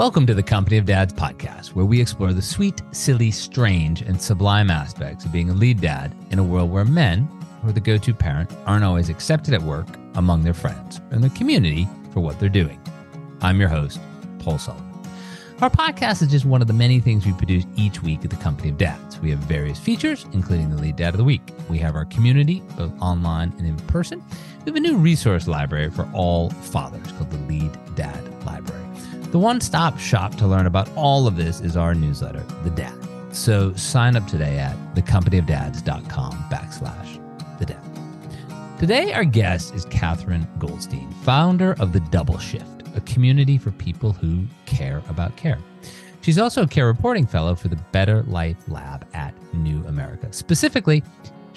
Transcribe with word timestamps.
Welcome 0.00 0.26
to 0.28 0.34
the 0.34 0.42
Company 0.42 0.78
of 0.78 0.86
Dads 0.86 1.12
podcast, 1.12 1.74
where 1.74 1.84
we 1.84 2.00
explore 2.00 2.32
the 2.32 2.40
sweet, 2.40 2.80
silly, 2.90 3.30
strange, 3.30 4.00
and 4.00 4.18
sublime 4.18 4.70
aspects 4.70 5.26
of 5.26 5.32
being 5.32 5.50
a 5.50 5.52
lead 5.52 5.78
dad 5.78 6.16
in 6.30 6.38
a 6.38 6.42
world 6.42 6.70
where 6.70 6.86
men, 6.86 7.28
who 7.60 7.68
are 7.68 7.72
the 7.72 7.80
go 7.80 7.98
to 7.98 8.14
parent, 8.14 8.50
aren't 8.64 8.82
always 8.82 9.10
accepted 9.10 9.52
at 9.52 9.60
work, 9.60 9.86
among 10.14 10.42
their 10.42 10.54
friends, 10.54 11.02
and 11.10 11.22
the 11.22 11.28
community 11.28 11.86
for 12.14 12.20
what 12.20 12.40
they're 12.40 12.48
doing. 12.48 12.80
I'm 13.42 13.60
your 13.60 13.68
host, 13.68 14.00
Paul 14.38 14.56
Sullivan. 14.56 14.90
Our 15.60 15.68
podcast 15.68 16.22
is 16.22 16.28
just 16.28 16.46
one 16.46 16.62
of 16.62 16.66
the 16.66 16.72
many 16.72 16.98
things 17.00 17.26
we 17.26 17.34
produce 17.34 17.66
each 17.76 18.02
week 18.02 18.24
at 18.24 18.30
the 18.30 18.36
Company 18.36 18.70
of 18.70 18.78
Dads. 18.78 19.20
We 19.20 19.28
have 19.28 19.40
various 19.40 19.78
features, 19.78 20.24
including 20.32 20.70
the 20.70 20.80
Lead 20.80 20.96
Dad 20.96 21.12
of 21.12 21.18
the 21.18 21.24
Week. 21.24 21.42
We 21.68 21.76
have 21.76 21.94
our 21.94 22.06
community, 22.06 22.62
both 22.74 22.92
online 23.02 23.52
and 23.58 23.66
in 23.66 23.76
person. 23.88 24.24
We 24.64 24.70
have 24.70 24.76
a 24.76 24.80
new 24.80 24.96
resource 24.96 25.46
library 25.46 25.90
for 25.90 26.08
all 26.14 26.48
fathers 26.48 27.12
called 27.12 27.30
the 27.30 27.52
Lead 27.52 27.78
Dad 27.96 28.46
Library. 28.46 28.89
The 29.30 29.38
one 29.38 29.60
stop 29.60 29.96
shop 29.96 30.34
to 30.36 30.46
learn 30.48 30.66
about 30.66 30.90
all 30.96 31.28
of 31.28 31.36
this 31.36 31.60
is 31.60 31.76
our 31.76 31.94
newsletter, 31.94 32.44
The 32.64 32.70
Dad. 32.70 32.94
So 33.32 33.72
sign 33.74 34.16
up 34.16 34.26
today 34.26 34.58
at 34.58 34.76
thecompanyofdads.com 34.96 36.32
backslash 36.50 37.58
the 37.60 37.66
dad. 37.66 38.78
Today, 38.80 39.12
our 39.12 39.24
guest 39.24 39.72
is 39.72 39.84
Katherine 39.84 40.48
Goldstein, 40.58 41.08
founder 41.22 41.76
of 41.78 41.92
The 41.92 42.00
Double 42.00 42.38
Shift, 42.38 42.82
a 42.96 43.00
community 43.02 43.56
for 43.56 43.70
people 43.70 44.12
who 44.12 44.46
care 44.66 45.00
about 45.08 45.36
care. 45.36 45.58
She's 46.22 46.38
also 46.38 46.62
a 46.62 46.66
care 46.66 46.86
reporting 46.86 47.26
fellow 47.26 47.54
for 47.54 47.68
the 47.68 47.76
Better 47.92 48.24
Life 48.24 48.68
Lab 48.68 49.06
at 49.14 49.32
New 49.54 49.84
America. 49.86 50.32
Specifically, 50.32 51.04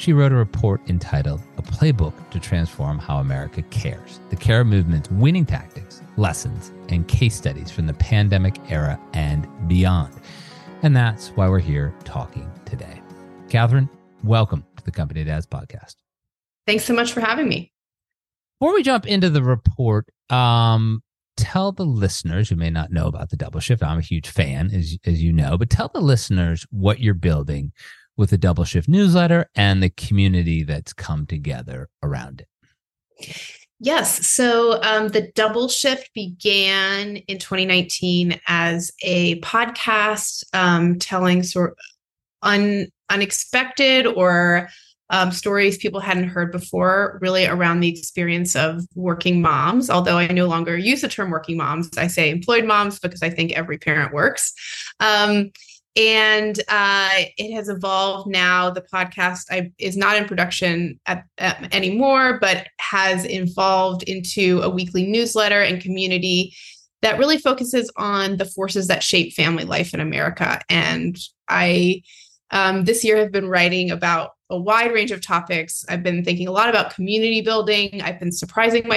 she 0.03 0.11
wrote 0.11 0.33
a 0.33 0.35
report 0.35 0.81
entitled 0.89 1.39
A 1.57 1.61
Playbook 1.61 2.29
to 2.31 2.37
Transform 2.37 2.99
How 2.99 3.19
America 3.19 3.61
Cares 3.61 4.19
The 4.31 4.35
Care 4.35 4.65
Movement's 4.65 5.09
Winning 5.11 5.45
Tactics, 5.45 6.01
Lessons, 6.17 6.73
and 6.89 7.07
Case 7.07 7.37
Studies 7.37 7.71
from 7.71 7.87
the 7.87 7.93
Pandemic 7.93 8.59
Era 8.69 8.99
and 9.13 9.47
Beyond. 9.69 10.13
And 10.81 10.93
that's 10.93 11.29
why 11.29 11.47
we're 11.47 11.59
here 11.59 11.95
talking 12.03 12.51
today. 12.65 13.01
Katherine, 13.47 13.89
welcome 14.25 14.65
to 14.75 14.83
the 14.83 14.91
Company 14.91 15.23
Dads 15.23 15.45
podcast. 15.45 15.95
Thanks 16.67 16.83
so 16.83 16.93
much 16.93 17.13
for 17.13 17.21
having 17.21 17.47
me. 17.47 17.71
Before 18.59 18.73
we 18.73 18.83
jump 18.83 19.07
into 19.07 19.29
the 19.29 19.41
report, 19.41 20.09
um, 20.29 21.01
tell 21.37 21.71
the 21.71 21.85
listeners 21.85 22.49
who 22.49 22.57
may 22.57 22.69
not 22.69 22.91
know 22.91 23.07
about 23.07 23.29
the 23.29 23.37
double 23.37 23.61
shift. 23.61 23.81
I'm 23.81 23.99
a 23.99 24.01
huge 24.01 24.27
fan, 24.27 24.69
as, 24.73 24.97
as 25.05 25.23
you 25.23 25.31
know, 25.31 25.57
but 25.57 25.69
tell 25.69 25.87
the 25.87 26.01
listeners 26.01 26.67
what 26.71 26.99
you're 26.99 27.13
building 27.13 27.71
with 28.17 28.29
the 28.29 28.37
Double 28.37 28.63
Shift 28.63 28.87
newsletter 28.87 29.49
and 29.55 29.81
the 29.81 29.89
community 29.89 30.63
that's 30.63 30.93
come 30.93 31.25
together 31.25 31.89
around 32.01 32.41
it. 32.41 33.37
Yes. 33.79 34.25
So 34.27 34.81
um, 34.81 35.09
the 35.09 35.31
Double 35.35 35.67
Shift 35.67 36.09
began 36.13 37.17
in 37.17 37.37
2019 37.37 38.39
as 38.47 38.91
a 39.03 39.39
podcast 39.41 40.43
um, 40.53 40.99
telling 40.99 41.43
sort 41.43 41.71
of 41.71 41.77
un, 42.43 42.87
unexpected 43.09 44.07
or 44.07 44.69
um, 45.09 45.31
stories 45.31 45.77
people 45.77 45.99
hadn't 45.99 46.29
heard 46.29 46.51
before, 46.51 47.19
really 47.21 47.45
around 47.45 47.81
the 47.81 47.89
experience 47.89 48.55
of 48.55 48.83
working 48.95 49.41
moms. 49.41 49.89
Although 49.89 50.17
I 50.17 50.27
no 50.27 50.47
longer 50.47 50.77
use 50.77 51.01
the 51.01 51.07
term 51.07 51.29
working 51.29 51.57
moms, 51.57 51.89
I 51.97 52.07
say 52.07 52.29
employed 52.29 52.65
moms 52.65 52.99
because 52.99 53.21
I 53.21 53.29
think 53.29 53.51
every 53.51 53.77
parent 53.77 54.13
works. 54.13 54.53
Um, 54.99 55.51
and 55.95 56.59
uh, 56.69 57.09
it 57.37 57.53
has 57.53 57.69
evolved 57.69 58.27
now. 58.27 58.69
The 58.69 58.81
podcast 58.81 59.45
I, 59.51 59.71
is 59.77 59.95
not 59.95 60.17
in 60.17 60.25
production 60.25 60.99
at, 61.05 61.25
anymore, 61.39 62.39
but 62.39 62.67
has 62.79 63.29
evolved 63.29 64.03
into 64.03 64.61
a 64.63 64.69
weekly 64.69 65.05
newsletter 65.05 65.61
and 65.61 65.81
community 65.81 66.55
that 67.03 67.19
really 67.19 67.37
focuses 67.37 67.91
on 67.97 68.37
the 68.37 68.45
forces 68.45 68.87
that 68.87 69.03
shape 69.03 69.33
family 69.33 69.65
life 69.65 69.93
in 69.93 69.99
America. 69.99 70.59
And 70.69 71.17
I, 71.47 72.01
um, 72.49 72.85
this 72.85 73.03
year, 73.03 73.17
have 73.17 73.31
been 73.31 73.49
writing 73.49 73.91
about 73.91 74.31
a 74.49 74.57
wide 74.57 74.93
range 74.93 75.11
of 75.11 75.21
topics. 75.21 75.85
I've 75.89 76.03
been 76.03 76.23
thinking 76.23 76.47
a 76.47 76.51
lot 76.51 76.69
about 76.69 76.95
community 76.95 77.41
building. 77.41 78.01
I've 78.01 78.19
been 78.19 78.31
surprising 78.31 78.87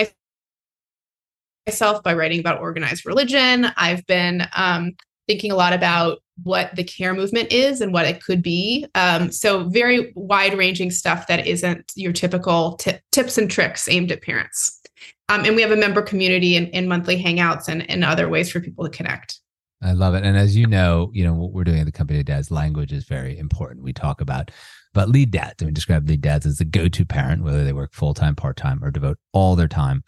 myself 1.67 2.03
by 2.03 2.15
writing 2.15 2.41
about 2.41 2.61
organized 2.61 3.05
religion. 3.05 3.67
I've 3.77 4.07
been 4.07 4.47
um, 4.55 4.93
thinking 5.27 5.51
a 5.51 5.57
lot 5.57 5.73
about 5.73 6.19
what 6.43 6.75
the 6.77 6.85
care 6.85 7.15
movement 7.15 7.53
is 7.53 7.81
and 7.81 7.93
what 7.93 8.07
it 8.07 8.23
could 8.23 8.43
be. 8.43 8.87
Um, 8.95 9.33
so, 9.33 9.65
very 9.69 10.13
wide 10.15 10.57
ranging 10.57 10.91
stuff 10.91 11.27
that 11.27 11.47
isn't 11.47 11.93
your 11.95 12.13
typical 12.13 12.77
t- 12.77 12.99
tips 13.13 13.39
and 13.39 13.51
tricks 13.51 13.89
aimed 13.89 14.13
at 14.13 14.23
parents. 14.23 14.81
Um, 15.29 15.45
and 15.45 15.57
we 15.57 15.63
have 15.63 15.73
a 15.73 15.77
member 15.77 16.03
community 16.03 16.57
and, 16.57 16.73
and 16.75 16.89
monthly 16.89 17.21
hangouts 17.21 17.69
and, 17.69 17.89
and 17.91 18.05
other 18.05 18.29
ways 18.29 18.51
for 18.51 18.61
people 18.61 18.85
to 18.85 18.91
connect. 18.91 19.41
I 19.83 19.93
love 19.93 20.15
it. 20.15 20.25
And 20.25 20.37
as 20.37 20.57
you 20.57 20.67
know, 20.67 21.11
you 21.13 21.25
know, 21.25 21.35
what 21.35 21.53
we're 21.53 21.65
doing 21.65 21.81
at 21.81 21.87
the 21.87 21.93
company 21.93 22.21
of 22.21 22.27
dads, 22.27 22.51
language 22.51 22.93
is 22.93 23.05
very 23.05 23.39
important. 23.39 23.83
We 23.83 23.93
talk 23.93 24.21
about 24.21 24.51
but 24.95 25.11
lead 25.11 25.31
dads. 25.31 25.57
I 25.61 25.67
mean, 25.67 25.75
describe 25.75 26.09
lead 26.09 26.23
dads 26.23 26.47
as 26.47 26.57
the 26.57 26.65
go-to 26.65 27.05
parent, 27.05 27.43
whether 27.43 27.65
they 27.65 27.75
work 27.75 27.93
full-time, 27.93 28.35
part-time, 28.35 28.83
or 28.83 28.91
devote 28.91 29.19
all 29.35 29.55
their 29.55 29.69
time 29.69 30.03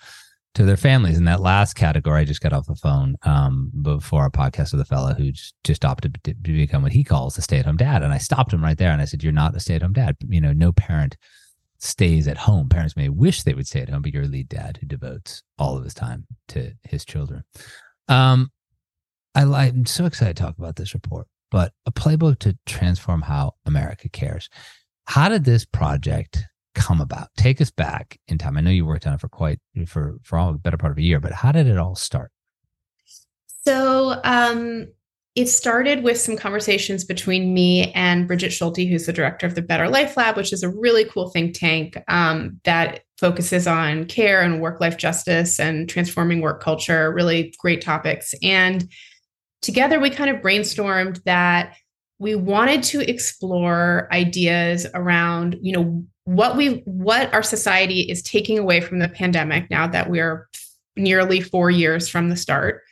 to 0.58 0.64
their 0.64 0.76
families. 0.76 1.16
In 1.16 1.24
that 1.24 1.40
last 1.40 1.74
category, 1.74 2.20
I 2.20 2.24
just 2.24 2.40
got 2.40 2.52
off 2.52 2.66
the 2.66 2.74
phone 2.74 3.14
um, 3.22 3.70
before 3.80 4.22
our 4.22 4.30
podcast 4.30 4.72
with 4.72 4.80
a 4.80 4.84
fellow 4.84 5.14
who 5.14 5.30
just 5.62 5.84
opted 5.84 6.18
to 6.24 6.34
become 6.34 6.82
what 6.82 6.90
he 6.90 7.04
calls 7.04 7.38
a 7.38 7.42
stay-at-home 7.42 7.76
dad, 7.76 8.02
and 8.02 8.12
I 8.12 8.18
stopped 8.18 8.52
him 8.52 8.64
right 8.64 8.76
there 8.76 8.90
and 8.90 9.00
I 9.00 9.04
said, 9.04 9.22
"You're 9.22 9.32
not 9.32 9.54
a 9.54 9.60
stay-at-home 9.60 9.92
dad. 9.92 10.16
You 10.28 10.40
know, 10.40 10.52
no 10.52 10.72
parent 10.72 11.16
stays 11.78 12.26
at 12.26 12.36
home. 12.36 12.68
Parents 12.68 12.96
may 12.96 13.08
wish 13.08 13.44
they 13.44 13.54
would 13.54 13.68
stay 13.68 13.82
at 13.82 13.88
home, 13.88 14.02
but 14.02 14.12
you're 14.12 14.24
a 14.24 14.26
lead 14.26 14.48
dad 14.48 14.78
who 14.80 14.86
devotes 14.88 15.44
all 15.58 15.78
of 15.78 15.84
his 15.84 15.94
time 15.94 16.26
to 16.48 16.72
his 16.82 17.04
children." 17.04 17.44
Um, 18.08 18.50
I, 19.36 19.44
I'm 19.44 19.86
so 19.86 20.06
excited 20.06 20.36
to 20.36 20.42
talk 20.42 20.58
about 20.58 20.74
this 20.74 20.92
report, 20.92 21.28
but 21.52 21.72
a 21.86 21.92
playbook 21.92 22.40
to 22.40 22.58
transform 22.66 23.22
how 23.22 23.54
America 23.64 24.08
cares. 24.08 24.48
How 25.04 25.28
did 25.28 25.44
this 25.44 25.64
project 25.64 26.44
come 26.78 27.00
about? 27.00 27.28
Take 27.36 27.60
us 27.60 27.70
back 27.70 28.18
in 28.28 28.38
time. 28.38 28.56
I 28.56 28.60
know 28.60 28.70
you 28.70 28.86
worked 28.86 29.06
on 29.06 29.14
it 29.14 29.20
for 29.20 29.28
quite 29.28 29.58
for 29.86 30.18
for 30.22 30.38
all 30.38 30.50
a 30.50 30.54
better 30.54 30.76
part 30.76 30.92
of 30.92 30.98
a 30.98 31.02
year, 31.02 31.20
but 31.20 31.32
how 31.32 31.52
did 31.52 31.66
it 31.66 31.76
all 31.76 31.94
start? 31.94 32.30
So 33.64 34.20
um, 34.24 34.86
it 35.34 35.48
started 35.48 36.02
with 36.02 36.18
some 36.18 36.36
conversations 36.36 37.04
between 37.04 37.52
me 37.52 37.92
and 37.92 38.26
Brigid 38.26 38.52
Schulte, 38.52 38.88
who's 38.88 39.06
the 39.06 39.12
director 39.12 39.46
of 39.46 39.54
the 39.54 39.62
Better 39.62 39.88
Life 39.88 40.16
Lab, 40.16 40.36
which 40.36 40.52
is 40.52 40.62
a 40.62 40.70
really 40.70 41.04
cool 41.04 41.30
think 41.30 41.58
tank 41.58 41.98
um, 42.08 42.60
that 42.64 43.00
focuses 43.18 43.66
on 43.66 44.04
care 44.06 44.40
and 44.40 44.60
work 44.60 44.80
life 44.80 44.96
justice 44.96 45.58
and 45.58 45.88
transforming 45.88 46.40
work 46.40 46.62
culture. 46.62 47.12
Really 47.12 47.52
great 47.58 47.82
topics. 47.82 48.32
And 48.42 48.88
together 49.60 49.98
we 49.98 50.10
kind 50.10 50.30
of 50.30 50.40
brainstormed 50.40 51.22
that 51.24 51.74
we 52.20 52.34
wanted 52.34 52.82
to 52.82 53.08
explore 53.08 54.08
ideas 54.12 54.86
around 54.94 55.56
you 55.62 55.72
know 55.72 56.04
what 56.28 56.58
we 56.58 56.82
what 56.84 57.32
our 57.32 57.42
society 57.42 58.00
is 58.00 58.20
taking 58.20 58.58
away 58.58 58.82
from 58.82 58.98
the 58.98 59.08
pandemic 59.08 59.70
now 59.70 59.86
that 59.86 60.10
we're 60.10 60.46
nearly 60.94 61.40
four 61.40 61.70
years 61.70 62.06
from 62.06 62.28
the 62.28 62.36
start 62.36 62.82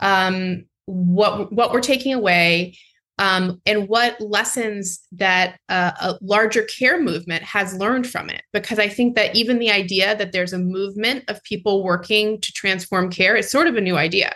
um, 0.00 0.64
what 0.86 1.52
what 1.52 1.72
we're 1.72 1.80
taking 1.82 2.14
away 2.14 2.74
um, 3.18 3.60
and 3.66 3.86
what 3.86 4.18
lessons 4.20 5.00
that 5.12 5.58
uh, 5.68 5.92
a 6.00 6.18
larger 6.22 6.62
care 6.62 7.00
movement 7.00 7.42
has 7.42 7.74
learned 7.74 8.06
from 8.06 8.30
it. 8.30 8.42
Because 8.54 8.78
i 8.78 8.88
think 8.88 9.14
that 9.14 9.36
even 9.36 9.58
the 9.58 9.70
idea 9.70 10.16
that 10.16 10.32
there's 10.32 10.54
a 10.54 10.58
movement 10.58 11.24
of 11.28 11.42
people 11.42 11.84
working 11.84 12.40
to 12.40 12.52
transform 12.52 13.10
care 13.10 13.36
is 13.36 13.50
sort 13.50 13.66
of 13.66 13.76
a 13.76 13.80
new 13.80 13.96
idea. 13.96 14.34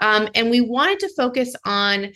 Um, 0.00 0.28
and 0.34 0.50
we 0.50 0.60
wanted 0.60 0.98
to 1.00 1.14
focus 1.16 1.54
on 1.64 2.12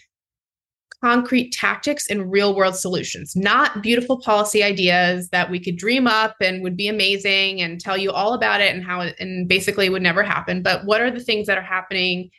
concrete 1.03 1.51
tactics 1.53 2.09
and 2.09 2.31
real 2.31 2.55
world 2.55 2.77
solutions, 2.77 3.35
not 3.35 3.83
beautiful 3.83 4.21
policy 4.21 4.63
ideas 4.63 5.29
that 5.31 5.51
we 5.51 5.59
could 5.59 5.77
dream 5.77 6.07
up 6.07 6.37
and 6.41 6.63
would 6.63 6.77
be 6.77 6.89
amazing 6.89 7.63
and 7.63 7.81
tell 7.81 7.97
you 7.97 8.11
all 8.11 8.35
about 8.35 8.61
it 8.61 8.75
and 8.75 8.85
how 8.85 9.01
it 9.01 9.17
and 9.19 9.49
basically 9.49 9.89
would 9.89 10.03
never 10.03 10.23
happen. 10.23 10.63
But 10.63 10.85
what 10.85 11.01
are 11.01 11.11
the 11.11 11.21
things 11.21 11.47
that 11.47 11.57
are 11.57 11.63
happening 11.63 12.31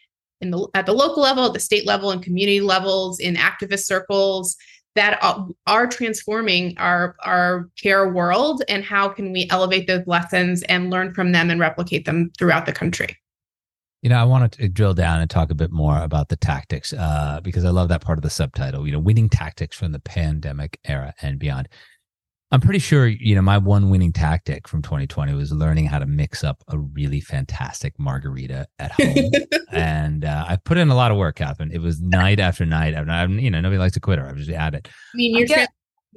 in 0.42 0.52
the 0.52 0.68
at 0.74 0.86
the 0.86 0.94
local 0.94 1.24
level, 1.24 1.46
at 1.46 1.54
the 1.54 1.60
state 1.60 1.86
level, 1.86 2.12
and 2.12 2.22
community 2.22 2.62
levels, 2.62 3.20
in 3.20 3.36
activist 3.36 3.86
circles 3.86 4.56
that 4.96 5.20
are 5.68 5.88
transforming 5.88 6.78
our 6.78 7.16
our 7.24 7.70
care 7.82 8.12
world, 8.12 8.64
and 8.68 8.84
how 8.84 9.08
can 9.08 9.32
we 9.32 9.48
elevate 9.50 9.88
those 9.88 10.06
lessons 10.06 10.64
and 10.64 10.90
learn 10.90 11.14
from 11.14 11.32
them 11.32 11.50
and 11.50 11.60
replicate 11.60 12.06
them 12.06 12.32
throughout 12.38 12.66
the 12.66 12.74
country? 12.74 13.18
You 14.02 14.10
know, 14.10 14.18
I 14.18 14.24
want 14.24 14.54
to 14.54 14.68
drill 14.68 14.94
down 14.94 15.22
and 15.22 15.30
talk 15.30 15.52
a 15.52 15.56
bit 15.56 15.72
more 15.72 16.02
about 16.02 16.30
the 16.30 16.36
tactics 16.36 16.92
uh, 16.92 17.40
because 17.44 17.66
I 17.66 17.70
love 17.70 17.90
that 17.90 18.02
part 18.02 18.18
of 18.18 18.24
the 18.24 18.30
subtitle. 18.30 18.86
You 18.86 18.94
know, 18.94 19.00
winning 19.00 19.30
tactics 19.30 19.78
from 19.78 19.92
the 19.92 20.00
pandemic 20.00 20.80
era 20.86 21.14
and 21.22 21.38
beyond. 21.38 21.70
I'm 22.54 22.60
pretty 22.60 22.80
sure, 22.80 23.08
you 23.08 23.34
know, 23.34 23.42
my 23.42 23.58
one 23.58 23.90
winning 23.90 24.12
tactic 24.12 24.68
from 24.68 24.82
2020 24.82 25.34
was 25.36 25.54
learning 25.54 25.86
how 25.86 26.00
to 26.00 26.06
mix 26.06 26.44
up 26.44 26.62
a 26.68 26.78
really 26.78 27.22
fantastic 27.22 27.98
margarita 27.98 28.68
at 28.78 28.92
home. 28.92 29.32
and 29.72 30.26
uh, 30.26 30.46
I 30.50 30.58
put 30.58 30.78
in 30.78 30.90
a 30.90 30.96
lot 30.96 31.12
of 31.12 31.18
work, 31.18 31.38
Katherine. 31.38 31.72
It 31.72 31.80
was 31.80 32.02
night 32.02 32.42
after 32.42 32.66
night. 32.66 32.94
I, 32.94 33.26
you 33.26 33.50
know, 33.50 33.62
nobody 33.62 33.78
likes 33.80 33.94
to 33.94 34.02
quit 34.02 34.20
her. 34.20 34.28
I 34.28 34.34
was 34.34 34.48
just 34.48 34.58
at 34.58 34.74
it. 34.74 34.90
I 34.90 35.16
mean, 35.16 35.38
you're 35.38 35.48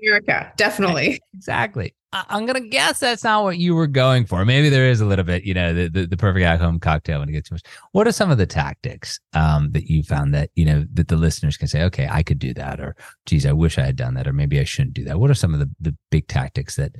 America, 0.03 0.53
definitely. 0.57 1.21
Exactly. 1.35 1.95
I'm 2.15 2.47
gonna 2.47 2.61
guess 2.61 3.01
that's 3.01 3.25
not 3.25 3.43
what 3.43 3.59
you 3.59 3.75
were 3.75 3.87
going 3.87 4.25
for. 4.25 4.45
Maybe 4.45 4.69
there 4.69 4.89
is 4.89 5.01
a 5.01 5.07
little 5.07 5.25
bit, 5.25 5.45
you 5.45 5.55
know, 5.55 5.75
the 5.75 5.89
the, 5.89 6.07
the 6.07 6.17
perfect 6.17 6.45
at 6.45 6.61
home 6.61 6.79
cocktail 6.79 7.21
when 7.21 7.29
it 7.29 7.33
gets 7.33 7.49
too 7.49 7.57
much. 7.57 7.63
What 7.93 8.07
are 8.07 8.13
some 8.13 8.31
of 8.31 8.39
the 8.39 8.47
tactics 8.47 9.19
um, 9.33 9.73
that 9.73 9.91
you 9.91 10.03
found 10.03 10.33
that 10.35 10.51
you 10.55 10.65
know 10.65 10.85
that 10.93 11.09
the 11.09 11.17
listeners 11.17 11.57
can 11.57 11.69
say, 11.69 11.83
okay, 11.83 12.09
I 12.11 12.23
could 12.23 12.39
do 12.39 12.55
that, 12.55 12.81
or 12.81 12.95
geez, 13.27 13.45
I 13.45 13.53
wish 13.53 13.79
I 13.79 13.85
had 13.85 13.97
done 13.97 14.15
that, 14.15 14.29
or 14.29 14.33
maybe 14.33 14.61
I 14.61 14.65
shouldn't 14.65 14.95
do 14.95 15.05
that. 15.05 15.19
What 15.19 15.31
are 15.31 15.35
some 15.35 15.55
of 15.55 15.61
the 15.61 15.71
the 15.81 15.97
big 16.11 16.29
tactics 16.29 16.77
that 16.77 16.93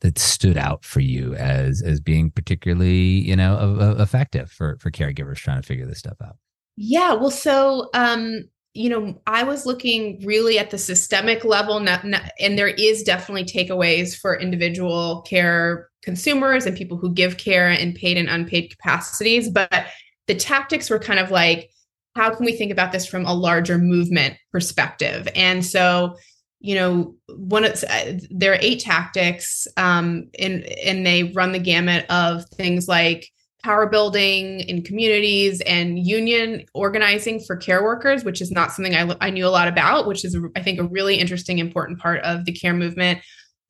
that 0.00 0.18
stood 0.18 0.56
out 0.56 0.84
for 0.84 1.00
you 1.00 1.34
as 1.34 1.82
as 1.82 2.00
being 2.00 2.30
particularly 2.30 2.96
you 2.96 3.36
know 3.36 3.96
effective 3.98 4.50
for 4.50 4.78
for 4.80 4.90
caregivers 4.90 5.36
trying 5.36 5.60
to 5.60 5.66
figure 5.66 5.86
this 5.86 5.98
stuff 5.98 6.16
out? 6.24 6.36
Yeah, 6.76 7.12
well, 7.12 7.30
so 7.30 7.90
um, 7.92 8.44
you 8.74 8.88
know, 8.88 9.20
I 9.26 9.42
was 9.42 9.66
looking 9.66 10.24
really 10.24 10.58
at 10.58 10.70
the 10.70 10.78
systemic 10.78 11.44
level, 11.44 11.80
not, 11.80 12.04
not, 12.04 12.30
and 12.40 12.58
there 12.58 12.68
is 12.68 13.02
definitely 13.02 13.44
takeaways 13.44 14.16
for 14.16 14.38
individual 14.38 15.22
care 15.22 15.90
consumers 16.02 16.64
and 16.64 16.76
people 16.76 16.96
who 16.96 17.12
give 17.12 17.36
care 17.36 17.70
in 17.70 17.92
paid 17.92 18.16
and 18.16 18.28
unpaid 18.28 18.70
capacities. 18.70 19.50
But 19.50 19.86
the 20.26 20.34
tactics 20.34 20.88
were 20.88 20.98
kind 20.98 21.20
of 21.20 21.30
like, 21.30 21.70
how 22.16 22.34
can 22.34 22.46
we 22.46 22.52
think 22.52 22.72
about 22.72 22.92
this 22.92 23.06
from 23.06 23.26
a 23.26 23.34
larger 23.34 23.78
movement 23.78 24.36
perspective? 24.50 25.28
And 25.34 25.64
so, 25.64 26.16
you 26.60 26.74
know, 26.74 27.14
one 27.36 27.64
of 27.64 27.72
uh, 27.88 28.12
there 28.30 28.52
are 28.52 28.58
eight 28.60 28.80
tactics, 28.80 29.66
um, 29.76 30.28
and 30.38 30.64
and 30.84 31.04
they 31.04 31.24
run 31.24 31.52
the 31.52 31.58
gamut 31.58 32.06
of 32.08 32.44
things 32.50 32.86
like 32.86 33.28
power 33.62 33.86
building 33.86 34.60
in 34.60 34.82
communities 34.82 35.60
and 35.62 35.98
union 35.98 36.64
organizing 36.74 37.40
for 37.40 37.56
care 37.56 37.82
workers, 37.82 38.24
which 38.24 38.40
is 38.40 38.50
not 38.50 38.72
something 38.72 38.94
I, 38.94 39.14
I 39.20 39.30
knew 39.30 39.46
a 39.46 39.50
lot 39.50 39.68
about, 39.68 40.06
which 40.06 40.24
is, 40.24 40.36
I 40.56 40.62
think, 40.62 40.80
a 40.80 40.84
really 40.84 41.16
interesting, 41.16 41.58
important 41.58 41.98
part 42.00 42.20
of 42.22 42.44
the 42.44 42.52
care 42.52 42.74
movement. 42.74 43.20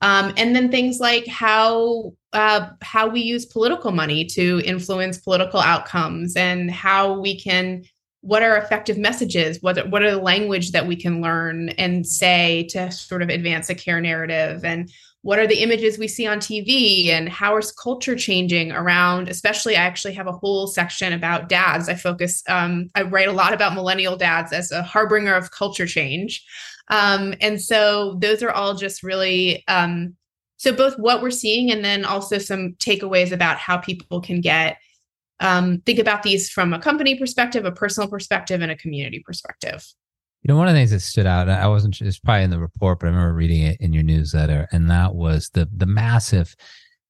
Um, 0.01 0.33
and 0.37 0.57
then 0.57 0.71
things 0.71 0.99
like 0.99 1.27
how 1.27 2.15
uh, 2.33 2.71
how 2.81 3.09
we 3.09 3.21
use 3.21 3.47
political 3.47 3.93
money 3.93 4.25
to 4.25 4.61
influence 4.65 5.19
political 5.19 5.61
outcomes, 5.61 6.35
and 6.35 6.71
how 6.71 7.21
we 7.21 7.39
can 7.39 7.85
what 8.23 8.43
are 8.45 8.57
effective 8.57 8.97
messages 8.97 9.61
what 9.63 9.91
what 9.91 10.03
are 10.03 10.13
the 10.13 10.17
language 10.17 10.71
that 10.71 10.87
we 10.87 10.95
can 10.95 11.21
learn 11.21 11.71
and 11.71 12.07
say 12.07 12.65
to 12.71 12.89
sort 12.91 13.21
of 13.21 13.29
advance 13.29 13.69
a 13.69 13.75
care 13.75 14.01
narrative 14.01 14.65
and 14.65 14.91
what 15.23 15.39
are 15.39 15.47
the 15.47 15.63
images 15.63 15.99
we 15.99 16.09
see 16.09 16.27
on 16.27 16.39
TV 16.39 17.09
and 17.09 17.29
how 17.29 17.57
is 17.57 17.73
culture 17.73 18.17
changing 18.17 18.73
around 18.73 19.29
especially 19.29 19.77
I 19.77 19.83
actually 19.83 20.15
have 20.15 20.27
a 20.27 20.33
whole 20.33 20.67
section 20.67 21.13
about 21.13 21.49
dads. 21.49 21.89
I 21.89 21.95
focus 21.95 22.43
um, 22.49 22.91
I 22.95 23.03
write 23.03 23.29
a 23.29 23.33
lot 23.33 23.53
about 23.53 23.75
millennial 23.75 24.17
dads 24.17 24.53
as 24.53 24.73
a 24.73 24.83
harbinger 24.83 25.35
of 25.35 25.53
culture 25.53 25.87
change. 25.87 26.45
Um, 26.89 27.35
and 27.41 27.61
so 27.61 28.19
those 28.21 28.43
are 28.43 28.51
all 28.51 28.75
just 28.75 29.03
really 29.03 29.65
um, 29.69 30.17
so 30.57 30.73
both 30.73 30.99
what 30.99 31.23
we're 31.23 31.31
seeing 31.31 31.73
and 31.73 31.85
then 31.85 32.05
also 32.05 32.39
some 32.39 32.75
takeaways 32.75 33.33
about 33.33 33.59
how 33.59 33.79
people 33.79 34.21
can 34.21 34.41
get 34.41 34.77
um, 35.41 35.81
think 35.87 35.99
about 35.99 36.23
these 36.23 36.51
from 36.51 36.73
a 36.73 36.79
company 36.79 37.17
perspective 37.19 37.65
a 37.65 37.73
personal 37.73 38.09
perspective 38.09 38.61
and 38.61 38.71
a 38.71 38.77
community 38.77 39.23
perspective 39.25 39.85
you 40.43 40.49
know, 40.49 40.57
one 40.57 40.67
of 40.67 40.75
the 40.75 40.79
things 40.81 40.91
that 40.91 41.01
stood 41.01 41.27
out, 41.27 41.49
I 41.49 41.69
wasn't, 41.69 42.01
it's 42.01 42.19
probably 42.19 42.45
in 42.45 42.51
the 42.51 42.59
report, 42.59 42.99
but 42.99 43.07
I 43.07 43.11
remember 43.11 43.35
reading 43.35 43.63
it 43.63 43.77
in 43.81 43.93
your 43.93 44.03
newsletter, 44.03 44.67
and 44.73 44.91
that 44.91 45.15
was 45.15 45.51
the 45.55 45.69
the 45.73 45.87
massive 45.87 46.57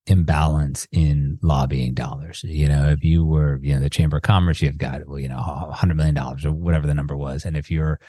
imbalance 0.07 0.87
in 0.93 1.39
lobbying 1.43 1.95
dollars. 1.95 2.43
You 2.45 2.69
know, 2.69 2.89
if 2.89 3.05
you 3.05 3.25
were, 3.25 3.61
you 3.63 3.75
know, 3.75 3.81
the 3.81 3.91
Chamber 3.91 4.17
of 4.17 4.23
Commerce, 4.23 4.61
you've 4.61 4.79
got, 4.79 5.07
well, 5.07 5.19
you 5.19 5.29
know, 5.29 5.37
$100 5.37 5.95
million 5.95 6.19
or 6.19 6.35
whatever 6.53 6.87
the 6.87 6.95
number 6.95 7.17
was. 7.17 7.45
And 7.45 7.57
if 7.57 7.71
you're, 7.71 8.01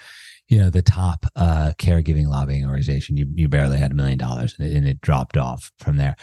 you 0.48 0.58
know, 0.58 0.70
the 0.70 0.81
top 0.81 1.26
uh, 1.36 1.74
caregiving 1.78 2.28
lobbying 2.28 2.66
organization, 2.66 3.18
you, 3.18 3.28
you 3.36 3.48
barely 3.48 3.78
had 3.78 3.92
a 3.92 3.96
million 3.96 4.18
dollars 4.18 4.56
and 4.60 4.88
it, 4.88 5.02
dropped 5.02 5.38
off 5.38 5.72
from 5.78 5.98
there. 5.98 6.16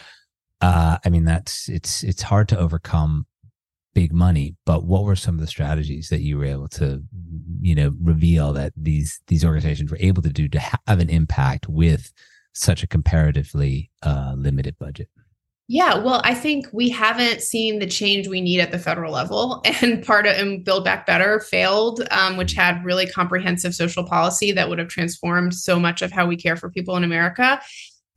Uh, 0.60 0.98
I 1.04 1.08
mean, 1.08 1.24
that's, 1.24 1.68
it's, 1.68 2.02
it's 2.02 2.22
hard 2.22 2.48
to 2.48 2.58
overcome 2.58 3.26
big 3.94 4.12
money 4.12 4.54
but 4.64 4.84
what 4.84 5.04
were 5.04 5.16
some 5.16 5.34
of 5.34 5.40
the 5.40 5.46
strategies 5.46 6.08
that 6.08 6.20
you 6.20 6.38
were 6.38 6.44
able 6.44 6.68
to 6.68 7.02
you 7.60 7.74
know 7.74 7.92
reveal 8.00 8.52
that 8.52 8.72
these 8.76 9.20
these 9.26 9.44
organizations 9.44 9.90
were 9.90 9.98
able 10.00 10.22
to 10.22 10.30
do 10.30 10.48
to 10.48 10.60
have 10.60 11.00
an 11.00 11.10
impact 11.10 11.68
with 11.68 12.12
such 12.52 12.82
a 12.82 12.86
comparatively 12.86 13.90
uh, 14.02 14.34
limited 14.36 14.76
budget 14.78 15.08
yeah, 15.72 15.98
well, 15.98 16.20
I 16.24 16.34
think 16.34 16.66
we 16.72 16.88
haven't 16.88 17.42
seen 17.42 17.78
the 17.78 17.86
change 17.86 18.26
we 18.26 18.40
need 18.40 18.58
at 18.58 18.72
the 18.72 18.78
federal 18.80 19.12
level, 19.12 19.62
and 19.80 20.04
part 20.04 20.26
of 20.26 20.34
and 20.34 20.64
Build 20.64 20.84
Back 20.84 21.06
Better 21.06 21.38
failed, 21.38 22.02
um, 22.10 22.36
which 22.36 22.54
had 22.54 22.84
really 22.84 23.06
comprehensive 23.06 23.72
social 23.72 24.02
policy 24.02 24.50
that 24.50 24.68
would 24.68 24.80
have 24.80 24.88
transformed 24.88 25.54
so 25.54 25.78
much 25.78 26.02
of 26.02 26.10
how 26.10 26.26
we 26.26 26.36
care 26.36 26.56
for 26.56 26.70
people 26.70 26.96
in 26.96 27.04
America. 27.04 27.60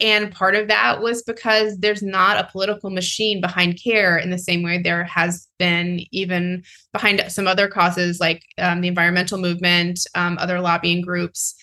And 0.03 0.33
part 0.33 0.55
of 0.55 0.67
that 0.67 1.01
was 1.01 1.23
because 1.23 1.77
there's 1.77 2.03
not 2.03 2.37
a 2.37 2.49
political 2.51 2.89
machine 2.89 3.39
behind 3.39 3.81
care 3.81 4.17
in 4.17 4.31
the 4.31 4.37
same 4.37 4.61
way 4.61 4.81
there 4.81 5.05
has 5.05 5.47
been 5.57 6.01
even 6.11 6.63
behind 6.91 7.23
some 7.29 7.47
other 7.47 7.69
causes 7.69 8.19
like 8.19 8.43
um, 8.57 8.81
the 8.81 8.89
environmental 8.89 9.37
movement, 9.37 10.05
um, 10.13 10.37
other 10.41 10.59
lobbying 10.59 11.01
groups. 11.01 11.55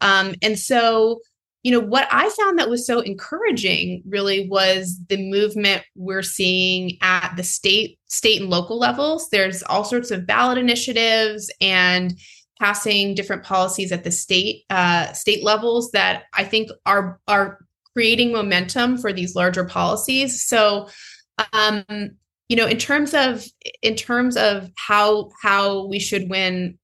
Um, 0.00 0.34
and 0.42 0.58
so, 0.58 1.20
you 1.62 1.70
know, 1.70 1.78
what 1.78 2.08
I 2.10 2.28
found 2.30 2.58
that 2.58 2.68
was 2.68 2.84
so 2.84 2.98
encouraging 2.98 4.02
really 4.04 4.48
was 4.48 4.98
the 5.08 5.30
movement 5.30 5.84
we're 5.94 6.22
seeing 6.22 6.98
at 7.00 7.36
the 7.36 7.44
state, 7.44 8.00
state 8.08 8.40
and 8.40 8.50
local 8.50 8.76
levels. 8.76 9.28
There's 9.30 9.62
all 9.62 9.84
sorts 9.84 10.10
of 10.10 10.26
ballot 10.26 10.58
initiatives 10.58 11.48
and 11.60 12.18
passing 12.58 13.14
different 13.14 13.44
policies 13.44 13.92
at 13.92 14.04
the 14.04 14.10
state 14.10 14.64
uh, 14.70 15.12
state 15.12 15.44
levels 15.44 15.90
that 15.92 16.24
I 16.32 16.44
think 16.44 16.70
are 16.86 17.20
are 17.26 17.63
creating 17.94 18.32
momentum 18.32 18.98
for 18.98 19.12
these 19.12 19.34
larger 19.34 19.64
policies. 19.64 20.44
So, 20.46 20.88
um, 21.52 21.84
you 22.48 22.56
know, 22.56 22.66
in 22.66 22.76
terms 22.76 23.14
of 23.14 23.44
in 23.82 23.94
terms 23.94 24.36
of 24.36 24.70
how 24.76 25.30
how 25.42 25.86
we 25.86 25.98
should 25.98 26.28
win 26.28 26.78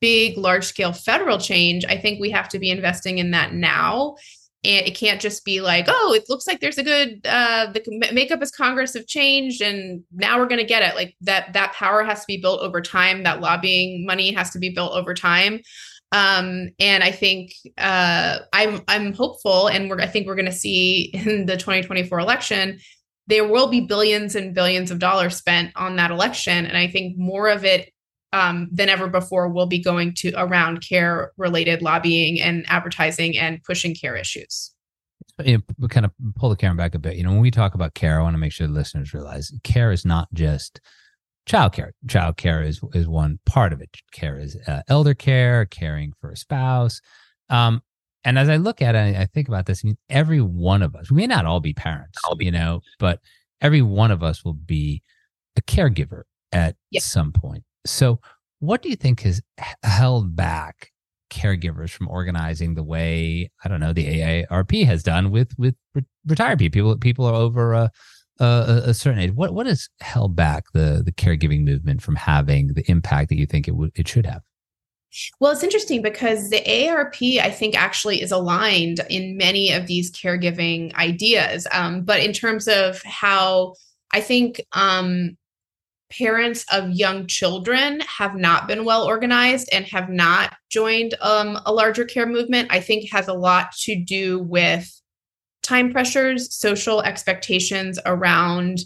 big, 0.00 0.36
large 0.36 0.64
scale 0.64 0.92
federal 0.92 1.38
change, 1.38 1.84
I 1.88 1.96
think 1.96 2.20
we 2.20 2.30
have 2.30 2.48
to 2.50 2.58
be 2.58 2.70
investing 2.70 3.18
in 3.18 3.30
that 3.32 3.54
now. 3.54 4.16
And 4.64 4.86
it 4.86 4.94
can't 4.94 5.20
just 5.20 5.44
be 5.44 5.60
like, 5.60 5.86
oh, 5.88 6.14
it 6.14 6.28
looks 6.28 6.46
like 6.46 6.60
there's 6.60 6.78
a 6.78 6.84
good 6.84 7.20
uh, 7.24 7.72
the 7.72 7.82
makeup 8.12 8.40
as 8.42 8.52
Congress 8.52 8.94
have 8.94 9.08
changed, 9.08 9.60
and 9.60 10.04
now 10.12 10.38
we're 10.38 10.46
going 10.46 10.60
to 10.60 10.64
get 10.64 10.82
it. 10.82 10.94
Like 10.94 11.16
that 11.22 11.52
that 11.54 11.72
power 11.72 12.04
has 12.04 12.20
to 12.20 12.26
be 12.28 12.40
built 12.40 12.60
over 12.60 12.80
time. 12.80 13.24
That 13.24 13.40
lobbying 13.40 14.06
money 14.06 14.32
has 14.32 14.50
to 14.50 14.60
be 14.60 14.70
built 14.70 14.92
over 14.92 15.14
time. 15.14 15.60
Um, 16.12 16.68
and 16.78 17.02
I 17.02 17.10
think 17.10 17.52
uh, 17.78 18.40
I'm 18.52 18.82
I'm 18.86 19.14
hopeful, 19.14 19.68
and 19.68 19.88
we're 19.88 20.00
I 20.00 20.06
think 20.06 20.26
we're 20.26 20.34
going 20.34 20.46
to 20.46 20.52
see 20.52 21.04
in 21.14 21.46
the 21.46 21.56
2024 21.56 22.18
election 22.18 22.78
there 23.28 23.46
will 23.46 23.68
be 23.68 23.80
billions 23.80 24.34
and 24.34 24.52
billions 24.54 24.90
of 24.90 24.98
dollars 24.98 25.36
spent 25.36 25.70
on 25.76 25.96
that 25.96 26.10
election, 26.10 26.66
and 26.66 26.76
I 26.76 26.88
think 26.88 27.16
more 27.16 27.48
of 27.48 27.64
it 27.64 27.90
um, 28.32 28.68
than 28.72 28.88
ever 28.88 29.08
before 29.08 29.48
will 29.48 29.66
be 29.66 29.82
going 29.82 30.14
to 30.16 30.32
around 30.36 30.86
care 30.86 31.32
related 31.36 31.82
lobbying 31.82 32.40
and 32.40 32.64
advertising 32.68 33.38
and 33.38 33.62
pushing 33.62 33.94
care 33.94 34.16
issues. 34.16 34.74
You 35.44 35.58
know, 35.58 35.62
we 35.78 35.88
kind 35.88 36.04
of 36.06 36.12
pull 36.34 36.50
the 36.50 36.56
camera 36.56 36.76
back 36.76 36.94
a 36.94 36.98
bit. 36.98 37.16
You 37.16 37.24
know, 37.24 37.30
when 37.30 37.40
we 37.40 37.50
talk 37.50 37.74
about 37.74 37.94
care, 37.94 38.18
I 38.18 38.22
want 38.22 38.34
to 38.34 38.38
make 38.38 38.52
sure 38.52 38.66
the 38.66 38.72
listeners 38.72 39.14
realize 39.14 39.52
care 39.62 39.92
is 39.92 40.04
not 40.04 40.28
just 40.34 40.80
childcare. 41.48 41.90
Childcare 42.06 42.66
is 42.66 42.80
is 42.94 43.08
one 43.08 43.38
part 43.46 43.72
of 43.72 43.80
it. 43.80 43.90
Care 44.12 44.38
is 44.38 44.56
uh, 44.66 44.82
elder 44.88 45.14
care, 45.14 45.66
caring 45.66 46.12
for 46.20 46.30
a 46.30 46.36
spouse. 46.36 47.00
Um, 47.50 47.82
and 48.24 48.38
as 48.38 48.48
I 48.48 48.56
look 48.56 48.80
at 48.80 48.94
it, 48.94 49.16
I 49.16 49.26
think 49.26 49.48
about 49.48 49.66
this. 49.66 49.82
I 49.84 49.88
mean, 49.88 49.98
every 50.08 50.40
one 50.40 50.82
of 50.82 50.94
us, 50.94 51.10
we 51.10 51.16
may 51.16 51.26
not 51.26 51.44
all 51.44 51.60
be 51.60 51.72
parents, 51.72 52.18
be. 52.38 52.44
you 52.44 52.52
know, 52.52 52.80
but 52.98 53.18
every 53.60 53.82
one 53.82 54.10
of 54.10 54.22
us 54.22 54.44
will 54.44 54.54
be 54.54 55.02
a 55.56 55.62
caregiver 55.62 56.22
at 56.52 56.76
yep. 56.90 57.02
some 57.02 57.32
point. 57.32 57.64
So, 57.84 58.20
what 58.60 58.82
do 58.82 58.88
you 58.88 58.96
think 58.96 59.22
has 59.22 59.42
held 59.82 60.36
back 60.36 60.92
caregivers 61.30 61.90
from 61.90 62.08
organizing 62.08 62.74
the 62.74 62.82
way 62.84 63.50
I 63.64 63.68
don't 63.68 63.80
know 63.80 63.92
the 63.92 64.06
AARP 64.06 64.84
has 64.86 65.02
done 65.02 65.30
with 65.30 65.52
with 65.58 65.74
retired 66.26 66.60
people? 66.60 66.96
People 66.98 67.26
are 67.26 67.34
over 67.34 67.74
uh, 67.74 67.88
a, 68.44 68.82
a, 68.90 68.94
certain 68.94 69.20
age, 69.20 69.32
what 69.32 69.54
what 69.54 69.66
has 69.66 69.88
held 70.00 70.34
back 70.36 70.64
the 70.72 71.02
the 71.04 71.12
caregiving 71.12 71.64
movement 71.64 72.02
from 72.02 72.16
having 72.16 72.68
the 72.68 72.88
impact 72.90 73.28
that 73.28 73.38
you 73.38 73.46
think 73.46 73.68
it 73.68 73.72
would 73.72 73.92
it 73.94 74.08
should 74.08 74.26
have? 74.26 74.42
Well, 75.40 75.52
it's 75.52 75.62
interesting 75.62 76.00
because 76.00 76.48
the 76.48 76.88
ARP, 76.88 77.16
I 77.20 77.50
think, 77.50 77.76
actually 77.76 78.22
is 78.22 78.32
aligned 78.32 79.00
in 79.10 79.36
many 79.36 79.70
of 79.70 79.86
these 79.86 80.10
caregiving 80.10 80.94
ideas. 80.94 81.66
Um, 81.70 82.02
but 82.02 82.20
in 82.20 82.32
terms 82.32 82.66
of 82.66 83.02
how 83.02 83.74
I 84.12 84.22
think 84.22 84.62
um, 84.72 85.36
parents 86.10 86.64
of 86.72 86.90
young 86.90 87.26
children 87.26 88.00
have 88.00 88.36
not 88.36 88.66
been 88.66 88.84
well 88.84 89.04
organized 89.04 89.68
and 89.72 89.86
have 89.86 90.08
not 90.08 90.54
joined 90.70 91.14
um, 91.20 91.58
a 91.66 91.72
larger 91.72 92.06
care 92.06 92.26
movement, 92.26 92.68
I 92.70 92.80
think 92.80 93.10
has 93.10 93.28
a 93.28 93.34
lot 93.34 93.72
to 93.82 94.02
do 94.02 94.40
with 94.40 95.01
time 95.72 95.90
pressures, 95.90 96.54
social 96.54 97.00
expectations 97.02 97.98
around 98.04 98.80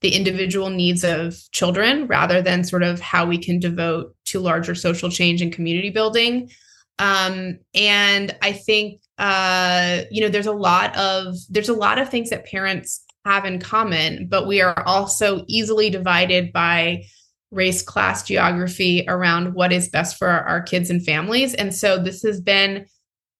the 0.00 0.14
individual 0.14 0.68
needs 0.68 1.04
of 1.04 1.36
children 1.52 2.06
rather 2.08 2.42
than 2.42 2.64
sort 2.64 2.82
of 2.82 3.00
how 3.00 3.24
we 3.24 3.38
can 3.38 3.60
devote 3.60 4.14
to 4.24 4.40
larger 4.40 4.74
social 4.74 5.08
change 5.08 5.40
and 5.40 5.52
community 5.52 5.90
building. 5.90 6.50
Um, 6.98 7.58
and 7.74 8.36
I 8.42 8.52
think 8.52 9.00
uh, 9.18 10.02
you 10.10 10.20
know, 10.20 10.28
there's 10.28 10.46
a 10.46 10.52
lot 10.52 10.96
of 10.96 11.36
there's 11.48 11.68
a 11.68 11.74
lot 11.74 11.98
of 11.98 12.10
things 12.10 12.30
that 12.30 12.46
parents 12.46 13.04
have 13.24 13.44
in 13.44 13.60
common, 13.60 14.26
but 14.28 14.46
we 14.46 14.60
are 14.60 14.82
also 14.86 15.44
easily 15.46 15.88
divided 15.88 16.52
by 16.52 17.04
race, 17.52 17.80
class, 17.80 18.24
geography 18.24 19.04
around 19.06 19.54
what 19.54 19.72
is 19.72 19.88
best 19.88 20.18
for 20.18 20.28
our, 20.28 20.42
our 20.42 20.62
kids 20.62 20.90
and 20.90 21.04
families. 21.04 21.54
And 21.54 21.72
so 21.72 21.96
this 21.96 22.22
has 22.22 22.40
been 22.40 22.86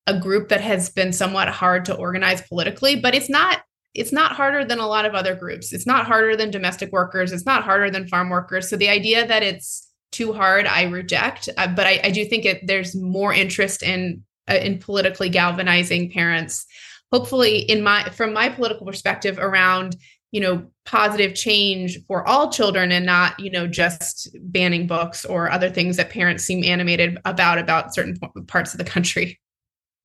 a 0.07 0.19
group 0.19 0.49
that 0.49 0.61
has 0.61 0.91
been 0.91 1.13
somewhat 1.13 1.49
hard 1.49 1.85
to 1.87 1.95
organize 1.95 2.43
politically, 2.43 2.97
but 2.97 3.15
it's 3.15 3.31
not 3.31 3.63
it's 3.95 4.13
not 4.13 4.33
harder 4.33 4.65
than 4.65 4.81
a 4.81 4.87
lot 4.87 5.07
of 5.07 5.15
other 5.15 5.37
groups. 5.37 5.73
It's 5.73 5.87
not 5.87 6.05
harder 6.05 6.37
than 6.37 6.51
domestic 6.51 6.91
workers. 6.91 7.31
It's 7.31 7.47
not 7.47 7.63
harder 7.63 7.91
than 7.91 8.09
farm 8.09 8.29
workers. 8.29 8.69
So 8.69 8.77
the 8.77 8.89
idea 8.89 9.25
that 9.25 9.45
it's 9.45 9.89
too 10.11 10.33
hard, 10.33 10.67
I 10.67 10.85
reject. 10.85 11.49
Uh, 11.57 11.69
but 11.69 11.87
I, 11.87 12.01
I, 12.05 12.11
do 12.11 12.25
think 12.25 12.45
it, 12.45 12.67
there's 12.67 12.95
more 12.97 13.33
interest 13.33 13.83
in 13.83 14.23
uh, 14.51 14.55
in 14.55 14.79
politically 14.79 15.29
galvanizing 15.29 16.11
parents. 16.11 16.67
Hopefully, 17.13 17.59
in 17.59 17.83
my 17.83 18.09
from 18.11 18.33
my 18.33 18.49
political 18.49 18.87
perspective 18.87 19.39
around 19.39 19.97
you 20.33 20.41
know 20.41 20.67
positive 20.85 21.35
change 21.35 21.99
for 22.07 22.27
all 22.27 22.51
children 22.51 22.91
and 22.91 23.07
not 23.07 23.39
you 23.39 23.51
know 23.51 23.67
just 23.67 24.37
banning 24.41 24.87
books 24.87 25.25
or 25.25 25.51
other 25.51 25.71
things 25.71 25.97
that 25.97 26.11
parents 26.11 26.45
seem 26.45 26.65
animated 26.65 27.19
about 27.25 27.59
about 27.59 27.95
certain 27.95 28.17
parts 28.47 28.75
of 28.75 28.79
the 28.79 28.85
country. 28.85 29.39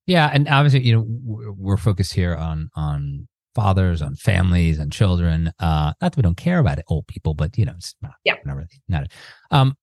Yeah, 0.06 0.30
and 0.32 0.48
obviously, 0.48 0.80
you 0.80 0.96
know, 0.96 1.04
we're 1.06 1.76
focused 1.76 2.14
here 2.14 2.34
on 2.34 2.70
on 2.74 3.28
fathers, 3.54 4.02
on 4.02 4.14
families, 4.16 4.78
and 4.78 4.92
children. 4.92 5.52
Uh, 5.58 5.92
not 6.00 6.12
that 6.12 6.16
we 6.16 6.22
don't 6.22 6.36
care 6.36 6.58
about 6.58 6.78
it, 6.78 6.84
old 6.88 7.06
people, 7.06 7.34
but 7.34 7.56
you 7.58 7.64
know, 7.64 7.74
it's 7.76 7.94
not, 8.02 8.12
yeah, 8.24 8.34
not 8.44 8.56
really, 8.56 8.82
not. 8.88 9.06
Um, 9.50 9.76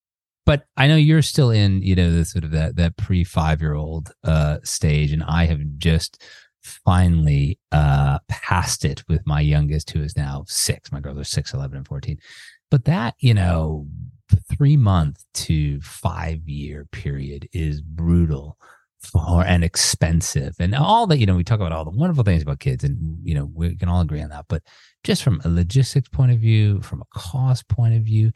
but 0.46 0.66
I 0.78 0.88
know 0.88 0.96
you're 0.96 1.22
still 1.22 1.52
in, 1.52 1.82
you 1.82 1.96
know, 1.96 2.10
the 2.12 2.26
sort 2.26 2.44
of 2.44 2.52
that 2.52 2.76
that 2.78 2.98
pre 2.98 3.24
five 3.24 3.62
year 3.62 3.74
old 3.74 4.12
uh 4.24 4.58
stage, 4.64 5.12
and 5.12 5.24
I 5.24 5.46
have 5.46 5.60
just 5.78 6.24
finally 6.62 7.60
uh 7.72 8.20
passed 8.28 8.84
it 8.86 9.04
with 9.08 9.26
my 9.26 9.42
youngest, 9.42 9.92
who 9.92 10.02
is 10.02 10.18
now 10.18 10.44
six. 10.48 10.92
My 10.92 11.00
girls 11.00 11.20
are 11.20 11.24
six, 11.24 11.54
11, 11.54 11.78
and 11.78 11.88
fourteen. 11.88 12.18
But 12.70 12.86
that, 12.86 13.16
you 13.20 13.34
know, 13.34 13.88
three 14.50 14.78
month 14.78 15.24
to 15.34 15.80
five 15.82 16.48
year 16.48 16.86
period 16.92 17.48
is 17.54 17.82
brutal 17.82 18.58
for 19.00 19.44
and 19.46 19.64
expensive. 19.64 20.56
And 20.60 20.76
all 20.76 21.08
that 21.08 21.20
you 21.20 21.26
know 21.26 21.36
we 21.36 21.44
talk 21.44 21.60
about 21.60 21.72
all 21.72 21.86
the 21.86 21.98
wonderful 21.98 22.24
things 22.24 22.42
about 22.42 22.60
kids 22.60 22.84
and 22.84 23.20
you 23.24 23.36
know 23.36 23.50
we 23.54 23.76
can 23.76 23.90
all 23.90 24.02
agree 24.02 24.22
on 24.22 24.30
that. 24.30 24.46
But 24.48 24.64
just 25.04 25.24
from 25.24 25.42
a 25.46 25.50
logistics 25.50 26.10
point 26.10 26.32
of 26.32 26.40
view 26.40 26.82
from 26.82 27.02
a 27.02 27.20
cost 27.20 27.68
point 27.68 27.96
of 27.96 28.04
view 28.04 28.32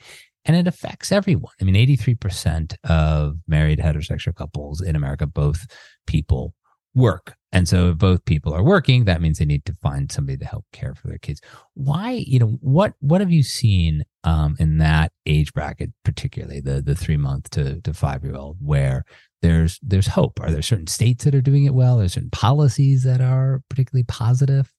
and 0.45 0.55
it 0.55 0.67
affects 0.67 1.11
everyone. 1.11 1.53
I 1.59 1.63
mean 1.63 1.75
83% 1.75 2.75
of 2.83 3.37
married 3.47 3.79
heterosexual 3.79 4.35
couples 4.35 4.81
in 4.81 4.95
america 4.95 5.27
both 5.27 5.65
people 6.07 6.53
work. 6.93 7.35
And 7.53 7.67
so 7.67 7.89
if 7.89 7.97
both 7.97 8.23
people 8.25 8.53
are 8.53 8.63
working 8.63 9.05
that 9.05 9.21
means 9.21 9.39
they 9.39 9.45
need 9.45 9.65
to 9.65 9.75
find 9.81 10.11
somebody 10.11 10.37
to 10.37 10.45
help 10.45 10.65
care 10.71 10.93
for 10.93 11.07
their 11.07 11.17
kids. 11.17 11.41
Why 11.73 12.11
you 12.11 12.39
know 12.39 12.57
what 12.61 12.93
what 12.99 13.21
have 13.21 13.31
you 13.31 13.43
seen 13.43 14.03
um, 14.23 14.55
in 14.59 14.77
that 14.77 15.11
age 15.25 15.53
bracket 15.53 15.91
particularly 16.03 16.61
the 16.61 16.81
the 16.81 16.95
three 16.95 17.17
month 17.17 17.49
to 17.51 17.81
to 17.81 17.93
five 17.93 18.23
year 18.23 18.35
old 18.35 18.57
where 18.61 19.03
there's 19.41 19.79
there's 19.81 20.07
hope. 20.07 20.39
Are 20.41 20.51
there 20.51 20.61
certain 20.61 20.87
states 20.87 21.23
that 21.23 21.35
are 21.35 21.41
doing 21.41 21.65
it 21.65 21.73
well? 21.73 21.95
Are 21.97 22.01
there 22.01 22.09
certain 22.09 22.29
policies 22.29 23.03
that 23.03 23.21
are 23.21 23.61
particularly 23.69 24.03
positive? 24.03 24.71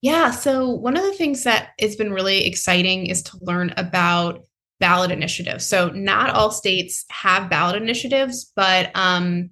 Yeah. 0.00 0.30
So 0.30 0.70
one 0.70 0.96
of 0.96 1.02
the 1.02 1.12
things 1.14 1.44
that 1.44 1.70
has 1.80 1.96
been 1.96 2.12
really 2.12 2.46
exciting 2.46 3.06
is 3.06 3.22
to 3.24 3.38
learn 3.40 3.74
about 3.76 4.44
ballot 4.80 5.10
initiatives. 5.10 5.66
So 5.66 5.88
not 5.88 6.30
all 6.30 6.52
states 6.52 7.04
have 7.10 7.50
ballot 7.50 7.82
initiatives, 7.82 8.52
but 8.54 8.92
um, 8.94 9.50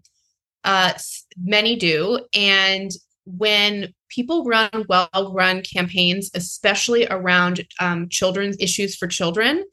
uh, 0.62 0.92
many 1.36 1.76
do. 1.76 2.20
And 2.32 2.90
when 3.25 3.92
people 4.08 4.44
run 4.44 4.70
well-run 4.88 5.62
campaigns, 5.62 6.30
especially 6.34 7.08
around 7.08 7.66
um, 7.80 8.08
children's 8.08 8.56
issues 8.60 8.94
for 8.94 9.08
children, 9.08 9.64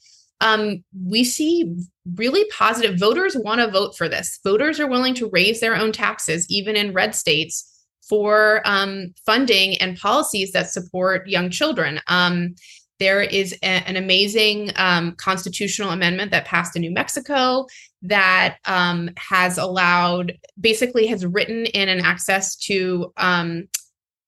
um, 0.41 0.83
we 1.05 1.23
see 1.23 1.75
really 2.15 2.45
positive 2.51 2.99
voters 2.99 3.35
want 3.35 3.61
to 3.61 3.71
vote 3.71 3.95
for 3.95 4.09
this. 4.09 4.39
Voters 4.43 4.79
are 4.79 4.87
willing 4.87 5.13
to 5.15 5.29
raise 5.31 5.59
their 5.59 5.75
own 5.75 5.91
taxes, 5.91 6.45
even 6.49 6.75
in 6.75 6.93
red 6.93 7.15
states, 7.15 7.69
for 8.07 8.61
um, 8.65 9.13
funding 9.25 9.77
and 9.77 9.97
policies 9.97 10.51
that 10.51 10.69
support 10.69 11.27
young 11.27 11.49
children. 11.49 11.99
Um, 12.07 12.55
there 12.99 13.21
is 13.21 13.53
a, 13.63 13.65
an 13.65 13.95
amazing 13.95 14.71
um, 14.75 15.13
constitutional 15.15 15.91
amendment 15.91 16.31
that 16.31 16.45
passed 16.45 16.75
in 16.75 16.81
New 16.81 16.91
Mexico 16.91 17.65
that 18.01 18.57
um, 18.65 19.09
has 19.17 19.57
allowed, 19.57 20.37
basically, 20.59 21.07
has 21.07 21.25
written 21.25 21.65
in 21.67 21.89
an 21.89 22.01
access 22.01 22.55
to 22.57 23.11
um, 23.17 23.67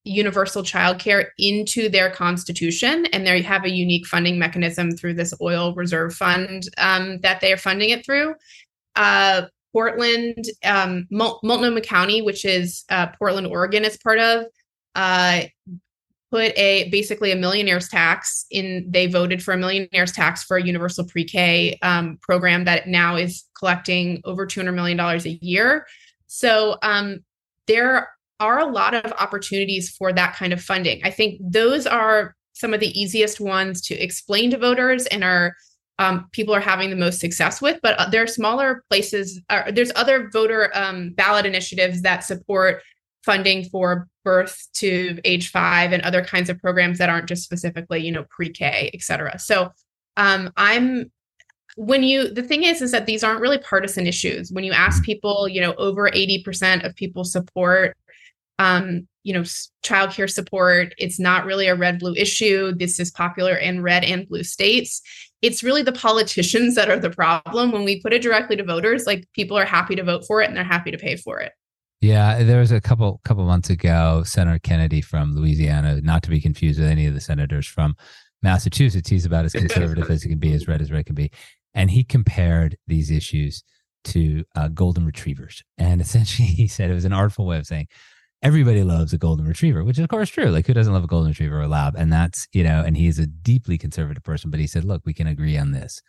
universal 0.06 0.64
childcare 0.64 1.28
into 1.38 1.90
their 1.90 2.10
constitution 2.10 3.06
and 3.08 3.26
they 3.26 3.42
have 3.42 3.66
a 3.66 3.70
unique 3.70 4.06
funding 4.06 4.40
mechanism 4.40 4.92
through 4.92 5.14
this 5.14 5.34
oil 5.42 5.74
reserve 5.76 6.14
fund 6.14 6.64
um, 6.78 7.20
that 7.22 7.42
they 7.42 7.52
are 7.52 7.58
funding 7.58 7.90
it 7.90 8.06
through. 8.06 8.34
Uh, 8.96 9.44
portland 9.74 10.46
um, 10.64 11.06
multnomah 11.12 11.82
county 11.82 12.22
which 12.22 12.46
is 12.46 12.86
uh, 12.90 13.08
portland 13.20 13.46
oregon 13.46 13.84
is 13.84 13.98
part 13.98 14.20
of 14.20 14.46
uh, 14.96 15.42
put 16.32 16.58
a 16.58 16.90
basically 16.90 17.32
a 17.32 17.36
millionaire's 17.36 17.88
tax 17.88 18.46
in 18.52 18.86
they 18.90 19.08
voted 19.08 19.42
for 19.42 19.54
a 19.54 19.58
millionaire's 19.58 20.12
tax 20.12 20.44
for 20.44 20.58
a 20.58 20.66
universal 20.66 21.06
pre-k 21.06 21.78
um, 21.82 22.18
program 22.22 22.66
that 22.66 22.88
now 22.88 23.16
is 23.16 23.46
collecting 23.58 24.22
over 24.26 24.46
$200 24.46 24.74
million 24.74 25.00
a 25.00 25.18
year. 25.42 25.86
So 26.28 26.78
um, 26.82 27.20
there 27.68 28.10
are 28.40 28.60
a 28.60 28.66
lot 28.66 28.94
of 28.94 29.12
opportunities 29.14 29.90
for 29.90 30.12
that 30.14 30.36
kind 30.36 30.54
of 30.54 30.62
funding. 30.62 31.02
I 31.04 31.12
think 31.12 31.40
those 31.42 31.88
are 31.88 32.36
some 32.54 32.74
of 32.74 32.80
the 32.80 33.00
easiest 33.00 33.40
ones 33.40 33.82
to 33.82 33.96
explain 33.96 34.52
to 34.52 34.58
voters 34.58 35.06
and 35.08 35.24
are 35.24 35.56
um, 35.98 36.28
people 36.32 36.54
are 36.54 36.62
having 36.62 36.90
the 36.90 36.96
most 36.96 37.20
success 37.20 37.62
with. 37.62 37.80
But 37.82 37.98
uh, 37.98 38.10
there 38.10 38.24
are 38.24 38.28
smaller 38.28 38.84
places. 38.90 39.42
Uh, 39.50 39.72
there's 39.72 39.92
other 39.96 40.30
voter 40.30 40.70
um, 40.74 41.12
ballot 41.12 41.46
initiatives 41.46 42.02
that 42.02 42.24
support 42.24 42.82
funding 43.24 43.66
for 43.66 44.08
birth 44.24 44.68
to 44.74 45.20
age 45.24 45.52
five 45.52 45.94
and 45.94 46.04
other 46.04 46.24
kinds 46.24 46.50
of 46.50 46.60
programs 46.60 46.98
that 46.98 47.10
aren't 47.10 47.28
just 47.28 47.44
specifically, 47.44 48.02
you 48.02 48.12
know, 48.12 48.26
pre-K, 48.30 48.92
et 48.94 49.02
cetera. 49.02 49.40
So 49.40 49.72
um, 50.18 50.52
I'm 50.58 51.12
when 51.78 52.04
you 52.04 52.34
the 52.34 52.44
thing 52.44 52.64
is 52.64 52.82
is 52.82 52.92
that 52.92 53.06
these 53.06 53.24
aren't 53.24 53.42
really 53.42 53.58
partisan 53.58 54.08
issues 54.08 54.50
when 54.50 54.64
you 54.64 54.72
ask 54.72 55.04
people 55.04 55.46
you 55.46 55.60
know 55.60 55.74
over 55.74 56.10
80% 56.10 56.86
of 56.86 56.96
people 56.96 57.26
support 57.26 57.98
um, 58.60 59.08
you 59.24 59.34
know, 59.34 59.42
childcare 59.84 60.30
support. 60.30 60.94
It's 60.98 61.20
not 61.20 61.46
really 61.46 61.68
a 61.68 61.76
red 61.76 62.00
blue 62.00 62.14
issue. 62.14 62.74
This 62.74 63.00
is 63.00 63.12
popular 63.12 63.56
in 63.56 63.82
red 63.82 64.04
and 64.04 64.28
blue 64.28 64.44
states. 64.44 65.02
It's 65.42 65.64
really 65.64 65.82
the 65.82 65.92
politicians 65.92 66.76
that 66.76 66.90
are 66.90 67.00
the 67.00 67.10
problem. 67.10 67.72
When 67.72 67.84
we 67.84 68.02
put 68.02 68.14
it 68.14 68.22
directly 68.22 68.56
to 68.56 68.64
voters, 68.64 69.06
like 69.06 69.28
people 69.34 69.58
are 69.58 69.66
happy 69.66 69.96
to 69.96 70.04
vote 70.04 70.26
for 70.26 70.42
it 70.42 70.48
and 70.48 70.56
they're 70.56 70.64
happy 70.64 70.92
to 70.92 70.98
pay 70.98 71.16
for 71.16 71.40
it. 71.40 71.54
Yeah, 72.02 72.44
there 72.44 72.60
was 72.60 72.72
a 72.72 72.82
couple 72.82 73.20
couple 73.24 73.46
months 73.46 73.72
ago, 73.72 74.22
Senator 74.24 74.60
Kennedy 74.60 75.02
from 75.02 75.36
Louisiana, 75.36 76.00
not 76.02 76.22
to 76.24 76.30
be 76.30 76.40
confused 76.40 76.80
with 76.80 76.90
any 76.90 77.08
of 77.08 77.16
the 77.16 77.22
senators 77.22 77.66
from 77.66 77.96
Massachusetts. 78.44 79.10
He's 79.10 79.26
about 79.26 79.46
as 79.46 79.54
conservative 79.54 80.10
as 80.12 80.22
he 80.22 80.30
can 80.30 80.38
be, 80.38 80.54
as 80.54 80.68
red 80.68 80.82
as 80.82 80.92
red 80.92 81.08
can 81.08 81.16
be, 81.16 81.32
and 81.74 81.90
he 81.90 82.04
compared 82.04 82.78
these 82.86 83.10
issues 83.10 83.64
to 84.06 84.44
uh, 84.56 84.68
golden 84.68 85.04
retrievers. 85.06 85.64
And 85.80 86.00
essentially, 86.00 86.48
he 86.50 86.68
said 86.68 86.92
it 86.92 86.94
was 86.94 87.06
an 87.06 87.14
artful 87.14 87.48
way 87.48 87.58
of 87.58 87.66
saying 87.66 87.88
everybody 88.46 88.84
loves 88.84 89.12
a 89.12 89.18
golden 89.18 89.48
retriever, 89.48 89.84
which 89.84 89.98
is 89.98 90.04
of 90.04 90.10
course 90.10 90.30
true. 90.30 90.52
Like 90.52 90.68
who 90.68 90.74
doesn't 90.74 90.94
love 90.94 91.04
a 91.04 91.08
golden 91.08 91.30
retriever 91.30 91.58
or 91.58 91.64
a 91.64 91.68
lab? 91.68 91.96
And 91.96 92.14
that's, 92.14 92.48
you 92.54 92.64
know, 92.64 92.84
and 92.86 92.96
he's 92.96 93.18
a 93.18 93.26
deeply 93.26 93.76
conservative 93.78 94.24
person, 94.24 94.52
but 94.52 94.60
he 94.60 94.68
said, 94.68 94.86
look, 94.86 95.02
we 95.04 95.14
can 95.14 95.26
agree 95.26 95.58
on 95.58 95.72
this. 95.72 96.02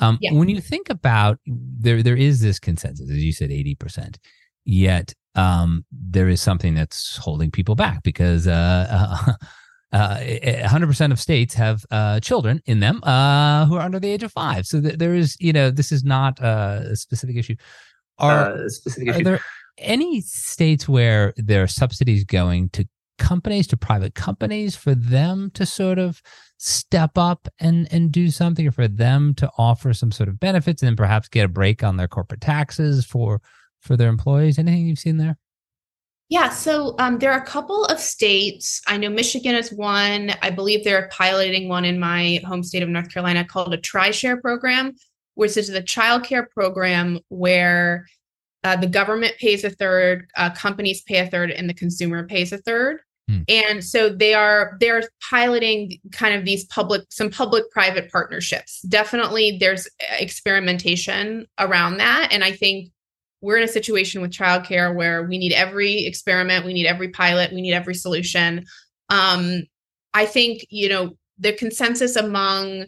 Um, 0.00 0.18
yeah. 0.20 0.32
When 0.32 0.48
you 0.48 0.60
think 0.60 0.90
about 0.90 1.38
there, 1.46 2.02
there 2.02 2.16
is 2.16 2.40
this 2.40 2.58
consensus, 2.58 3.08
as 3.08 3.22
you 3.22 3.32
said, 3.32 3.50
80%, 3.50 4.16
yet 4.64 5.14
um, 5.36 5.84
there 5.92 6.28
is 6.28 6.40
something 6.40 6.74
that's 6.74 7.16
holding 7.16 7.52
people 7.52 7.76
back 7.76 8.02
because 8.02 8.48
uh, 8.48 9.14
uh, 9.22 9.32
uh, 9.96 10.18
100% 10.18 11.12
of 11.12 11.20
states 11.20 11.54
have 11.54 11.86
uh, 11.92 12.18
children 12.18 12.60
in 12.66 12.80
them 12.80 13.04
uh, 13.04 13.66
who 13.66 13.76
are 13.76 13.82
under 13.82 14.00
the 14.00 14.10
age 14.10 14.24
of 14.24 14.32
five. 14.32 14.66
So 14.66 14.80
th- 14.80 14.98
there 14.98 15.14
is, 15.14 15.36
you 15.38 15.52
know, 15.52 15.70
this 15.70 15.92
is 15.92 16.02
not 16.02 16.40
a 16.40 16.96
specific 16.96 17.36
issue. 17.36 17.54
Are, 18.18 18.52
uh, 18.52 18.68
specific 18.68 19.10
issue. 19.10 19.24
There, 19.24 19.40
any 19.78 20.20
states 20.20 20.88
where 20.88 21.34
there 21.36 21.62
are 21.62 21.68
subsidies 21.68 22.24
going 22.24 22.68
to 22.70 22.86
companies 23.18 23.66
to 23.68 23.76
private 23.76 24.14
companies 24.14 24.74
for 24.74 24.94
them 24.94 25.50
to 25.54 25.64
sort 25.64 25.98
of 25.98 26.20
step 26.58 27.16
up 27.16 27.48
and 27.60 27.86
and 27.92 28.10
do 28.10 28.30
something 28.30 28.66
or 28.66 28.72
for 28.72 28.88
them 28.88 29.34
to 29.34 29.48
offer 29.56 29.92
some 29.92 30.10
sort 30.10 30.28
of 30.28 30.40
benefits 30.40 30.82
and 30.82 30.88
then 30.88 30.96
perhaps 30.96 31.28
get 31.28 31.44
a 31.44 31.48
break 31.48 31.84
on 31.84 31.96
their 31.96 32.08
corporate 32.08 32.40
taxes 32.40 33.04
for 33.04 33.40
for 33.80 33.96
their 33.96 34.08
employees 34.08 34.58
anything 34.58 34.86
you've 34.86 34.98
seen 34.98 35.16
there 35.16 35.36
yeah, 36.30 36.48
so 36.48 36.94
um, 36.98 37.18
there 37.18 37.32
are 37.32 37.38
a 37.38 37.44
couple 37.44 37.84
of 37.84 38.00
states. 38.00 38.80
I 38.86 38.96
know 38.96 39.10
Michigan 39.10 39.54
is 39.54 39.70
one. 39.70 40.32
I 40.40 40.50
believe 40.50 40.82
they're 40.82 41.08
piloting 41.12 41.68
one 41.68 41.84
in 41.84 42.00
my 42.00 42.40
home 42.46 42.62
state 42.62 42.82
of 42.82 42.88
North 42.88 43.12
Carolina 43.12 43.44
called 43.44 43.74
a 43.74 43.76
TRISHARE 43.76 44.40
program, 44.40 44.94
which 45.34 45.56
is 45.56 45.68
the 45.68 45.82
child 45.82 46.24
care 46.24 46.48
program 46.52 47.20
where 47.28 48.06
uh, 48.64 48.76
the 48.76 48.86
government 48.86 49.34
pays 49.38 49.62
a 49.62 49.70
third, 49.70 50.26
uh, 50.36 50.50
companies 50.50 51.02
pay 51.02 51.18
a 51.18 51.26
third, 51.26 51.50
and 51.50 51.68
the 51.68 51.74
consumer 51.74 52.26
pays 52.26 52.52
a 52.52 52.58
third. 52.58 53.00
Hmm. 53.28 53.42
And 53.48 53.84
so 53.84 54.10
they 54.10 54.34
are 54.34 54.76
they're 54.80 55.02
piloting 55.30 55.98
kind 56.12 56.34
of 56.34 56.44
these 56.44 56.64
public 56.66 57.02
some 57.10 57.30
public 57.30 57.70
private 57.70 58.10
partnerships. 58.10 58.82
Definitely 58.82 59.56
there's 59.58 59.88
experimentation 60.18 61.46
around 61.58 61.96
that 61.98 62.28
and 62.32 62.44
I 62.44 62.52
think 62.52 62.90
we're 63.44 63.58
in 63.58 63.62
a 63.62 63.68
situation 63.68 64.22
with 64.22 64.30
childcare 64.30 64.94
where 64.94 65.22
we 65.22 65.36
need 65.36 65.52
every 65.52 66.06
experiment, 66.06 66.64
we 66.64 66.72
need 66.72 66.86
every 66.86 67.08
pilot, 67.08 67.52
we 67.52 67.60
need 67.60 67.74
every 67.74 67.94
solution. 67.94 68.64
Um, 69.10 69.64
I 70.14 70.24
think, 70.24 70.64
you 70.70 70.88
know, 70.88 71.16
the 71.38 71.52
consensus 71.52 72.16
among 72.16 72.86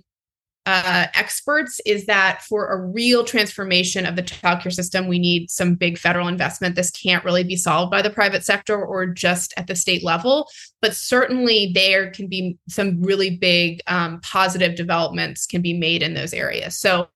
uh, 0.66 1.06
experts 1.14 1.80
is 1.86 2.06
that 2.06 2.42
for 2.42 2.66
a 2.72 2.76
real 2.76 3.24
transformation 3.24 4.04
of 4.04 4.16
the 4.16 4.22
childcare 4.22 4.72
system, 4.72 5.06
we 5.06 5.18
need 5.18 5.48
some 5.48 5.76
big 5.76 5.96
federal 5.96 6.26
investment. 6.26 6.74
This 6.74 6.90
can't 6.90 7.24
really 7.24 7.44
be 7.44 7.56
solved 7.56 7.92
by 7.92 8.02
the 8.02 8.10
private 8.10 8.44
sector 8.44 8.84
or 8.84 9.06
just 9.06 9.54
at 9.56 9.68
the 9.68 9.76
state 9.76 10.02
level, 10.02 10.48
but 10.82 10.94
certainly 10.94 11.70
there 11.72 12.10
can 12.10 12.26
be 12.26 12.58
some 12.68 13.00
really 13.00 13.36
big 13.36 13.80
um, 13.86 14.20
positive 14.22 14.74
developments 14.74 15.46
can 15.46 15.62
be 15.62 15.72
made 15.72 16.02
in 16.02 16.14
those 16.14 16.34
areas. 16.34 16.76
So, 16.76 17.08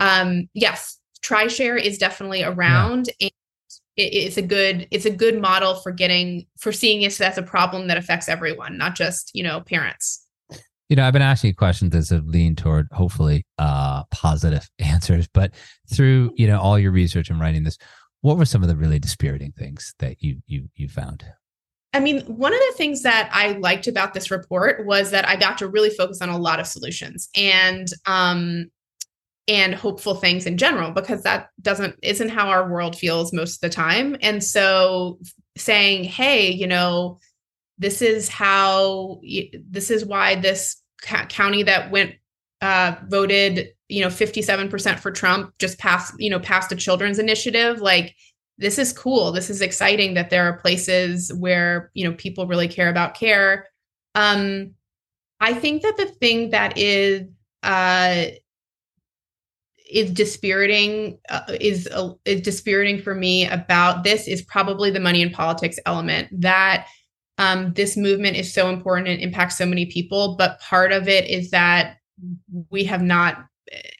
um, 0.00 0.48
yes, 0.54 0.98
TriShare 1.22 1.80
is 1.80 1.98
definitely 1.98 2.42
around 2.42 3.10
yeah. 3.18 3.26
and 3.26 3.32
it's 3.96 4.38
a 4.38 4.42
good 4.42 4.88
it's 4.90 5.04
a 5.04 5.10
good 5.10 5.38
model 5.38 5.74
for 5.74 5.92
getting 5.92 6.46
for 6.58 6.72
seeing 6.72 7.02
this 7.02 7.20
as 7.20 7.36
a 7.36 7.42
problem 7.42 7.88
that 7.88 7.98
affects 7.98 8.30
everyone, 8.30 8.78
not 8.78 8.94
just, 8.94 9.30
you 9.34 9.42
know, 9.42 9.60
parents. 9.60 10.19
You 10.90 10.96
know, 10.96 11.06
I've 11.06 11.12
been 11.12 11.22
asking 11.22 11.48
you 11.48 11.54
questions 11.54 11.92
that 11.92 12.14
have 12.14 12.26
leaned 12.26 12.58
toward 12.58 12.88
hopefully 12.90 13.46
uh, 13.58 14.02
positive 14.10 14.68
answers, 14.80 15.28
but 15.32 15.54
through 15.92 16.32
you 16.34 16.46
know 16.46 16.60
all 16.60 16.78
your 16.78 16.90
research 16.90 17.30
and 17.30 17.40
writing 17.40 17.62
this, 17.62 17.78
what 18.20 18.36
were 18.36 18.44
some 18.44 18.62
of 18.62 18.68
the 18.68 18.76
really 18.76 18.98
dispiriting 18.98 19.52
things 19.52 19.94
that 20.00 20.22
you 20.22 20.42
you 20.46 20.68
you 20.74 20.88
found? 20.88 21.24
I 21.94 22.00
mean, 22.00 22.22
one 22.22 22.52
of 22.52 22.58
the 22.58 22.74
things 22.76 23.02
that 23.02 23.30
I 23.32 23.52
liked 23.52 23.86
about 23.86 24.14
this 24.14 24.30
report 24.30 24.84
was 24.84 25.12
that 25.12 25.26
I 25.28 25.36
got 25.36 25.58
to 25.58 25.68
really 25.68 25.90
focus 25.90 26.20
on 26.20 26.28
a 26.28 26.38
lot 26.38 26.60
of 26.60 26.66
solutions. 26.66 27.28
And 27.36 27.88
um, 28.06 28.66
and 29.48 29.74
hopeful 29.74 30.14
things 30.14 30.46
in 30.46 30.56
general 30.56 30.92
because 30.92 31.22
that 31.22 31.48
doesn't 31.60 31.96
isn't 32.02 32.28
how 32.28 32.48
our 32.48 32.70
world 32.70 32.96
feels 32.96 33.32
most 33.32 33.56
of 33.56 33.60
the 33.60 33.74
time 33.74 34.16
and 34.20 34.44
so 34.44 35.18
saying 35.56 36.04
hey 36.04 36.50
you 36.50 36.66
know 36.66 37.18
this 37.78 38.02
is 38.02 38.28
how 38.28 39.20
this 39.68 39.90
is 39.90 40.04
why 40.04 40.36
this 40.36 40.79
county 41.02 41.62
that 41.62 41.90
went 41.90 42.14
uh, 42.60 42.94
voted 43.08 43.68
you 43.88 44.00
know 44.02 44.08
57% 44.08 44.98
for 44.98 45.10
trump 45.10 45.52
just 45.58 45.78
passed 45.78 46.14
you 46.18 46.30
know 46.30 46.38
passed 46.38 46.70
a 46.72 46.76
children's 46.76 47.18
initiative 47.18 47.80
like 47.80 48.14
this 48.60 48.78
is 48.78 48.92
cool. 48.92 49.32
This 49.32 49.48
is 49.48 49.62
exciting 49.62 50.12
that 50.14 50.28
there 50.28 50.44
are 50.44 50.58
places 50.58 51.32
where 51.32 51.90
you 51.94 52.08
know 52.08 52.14
people 52.16 52.46
really 52.46 52.68
care 52.68 52.90
about 52.90 53.14
care. 53.14 53.66
Um 54.14 54.74
i 55.40 55.54
think 55.54 55.82
that 55.82 55.96
the 55.96 56.06
thing 56.06 56.50
that 56.50 56.76
is 56.76 57.22
uh 57.62 58.26
is 59.90 60.10
dispiriting 60.12 61.18
uh, 61.30 61.40
is 61.60 61.88
uh, 61.92 62.12
is 62.24 62.42
dispiriting 62.42 63.00
for 63.00 63.14
me 63.14 63.46
about 63.48 64.04
this 64.04 64.28
is 64.28 64.42
probably 64.42 64.90
the 64.90 65.00
money 65.00 65.22
and 65.22 65.32
politics 65.32 65.78
element 65.86 66.28
that 66.40 66.86
um, 67.40 67.72
this 67.72 67.96
movement 67.96 68.36
is 68.36 68.52
so 68.52 68.68
important 68.68 69.08
and 69.08 69.20
impacts 69.20 69.56
so 69.56 69.66
many 69.66 69.86
people 69.86 70.36
but 70.36 70.60
part 70.60 70.92
of 70.92 71.08
it 71.08 71.28
is 71.28 71.50
that 71.50 71.96
we 72.70 72.84
have 72.84 73.02
not 73.02 73.46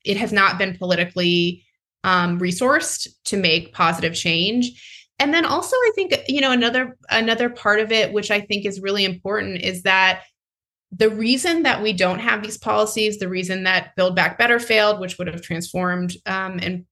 it 0.04 0.16
has 0.16 0.32
not 0.32 0.59
been 0.59 0.76
politically 0.76 1.64
um, 2.04 2.38
resourced 2.40 3.06
to 3.25 3.37
make 3.37 3.75
positive 3.75 4.14
change. 4.14 5.12
And 5.18 5.35
then 5.35 5.44
also 5.44 5.76
i 5.76 5.92
think 5.94 6.14
you 6.28 6.40
know 6.40 6.50
another 6.50 6.97
another 7.11 7.50
part 7.50 7.78
of 7.78 7.92
it 7.92 8.11
which 8.14 8.30
i 8.30 8.40
think 8.40 8.64
is 8.64 8.80
really 8.80 9.04
important 9.04 9.61
is 9.61 9.82
that 9.82 10.23
the 10.92 11.11
reason 11.11 11.62
that 11.62 11.82
we 11.82 11.92
don't 11.92 12.18
have 12.18 12.42
these 12.42 12.59
policies, 12.59 13.18
the 13.18 13.28
reason 13.28 13.62
that 13.62 13.94
Build 13.97 14.16
Back 14.16 14.38
Better 14.38 14.59
failed, 14.59 14.99
which 14.99 15.18
would 15.18 15.28
have 15.28 15.40
transformed 15.40 16.16
um, 16.26 16.59
and 16.61 16.85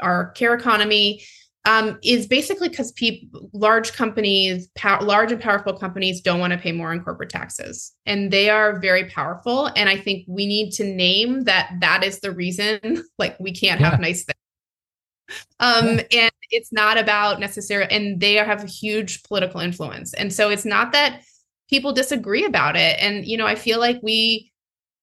our 0.00 0.32
care 0.32 0.54
economy, 0.54 1.22
um, 1.64 1.98
is 2.02 2.26
basically 2.26 2.68
because 2.68 2.92
people, 2.92 3.50
large 3.52 3.92
companies, 3.92 4.68
pow- 4.74 5.02
large 5.02 5.32
and 5.32 5.40
powerful 5.40 5.72
companies, 5.72 6.20
don't 6.20 6.40
want 6.40 6.52
to 6.52 6.58
pay 6.58 6.72
more 6.72 6.92
in 6.92 7.02
corporate 7.02 7.30
taxes, 7.30 7.92
and 8.06 8.30
they 8.30 8.50
are 8.50 8.78
very 8.80 9.08
powerful. 9.08 9.70
And 9.76 9.88
I 9.88 9.96
think 9.96 10.24
we 10.28 10.46
need 10.46 10.72
to 10.72 10.84
name 10.84 11.44
that 11.44 11.72
that 11.80 12.04
is 12.04 12.20
the 12.20 12.32
reason. 12.32 13.04
Like 13.18 13.38
we 13.38 13.52
can't 13.52 13.80
yeah. 13.80 13.90
have 13.90 14.00
nice 14.00 14.24
things. 14.24 15.38
Um, 15.60 16.00
yeah. 16.10 16.24
and 16.24 16.32
it's 16.50 16.72
not 16.72 16.98
about 16.98 17.38
necessarily, 17.40 17.90
and 17.90 18.20
they 18.20 18.34
have 18.34 18.64
a 18.64 18.66
huge 18.66 19.22
political 19.22 19.60
influence, 19.60 20.12
and 20.14 20.32
so 20.32 20.50
it's 20.50 20.64
not 20.64 20.92
that 20.92 21.22
people 21.70 21.92
disagree 21.92 22.44
about 22.44 22.76
it 22.76 22.96
and 23.00 23.26
you 23.26 23.36
know 23.36 23.46
i 23.46 23.54
feel 23.54 23.78
like 23.78 23.98
we 24.02 24.52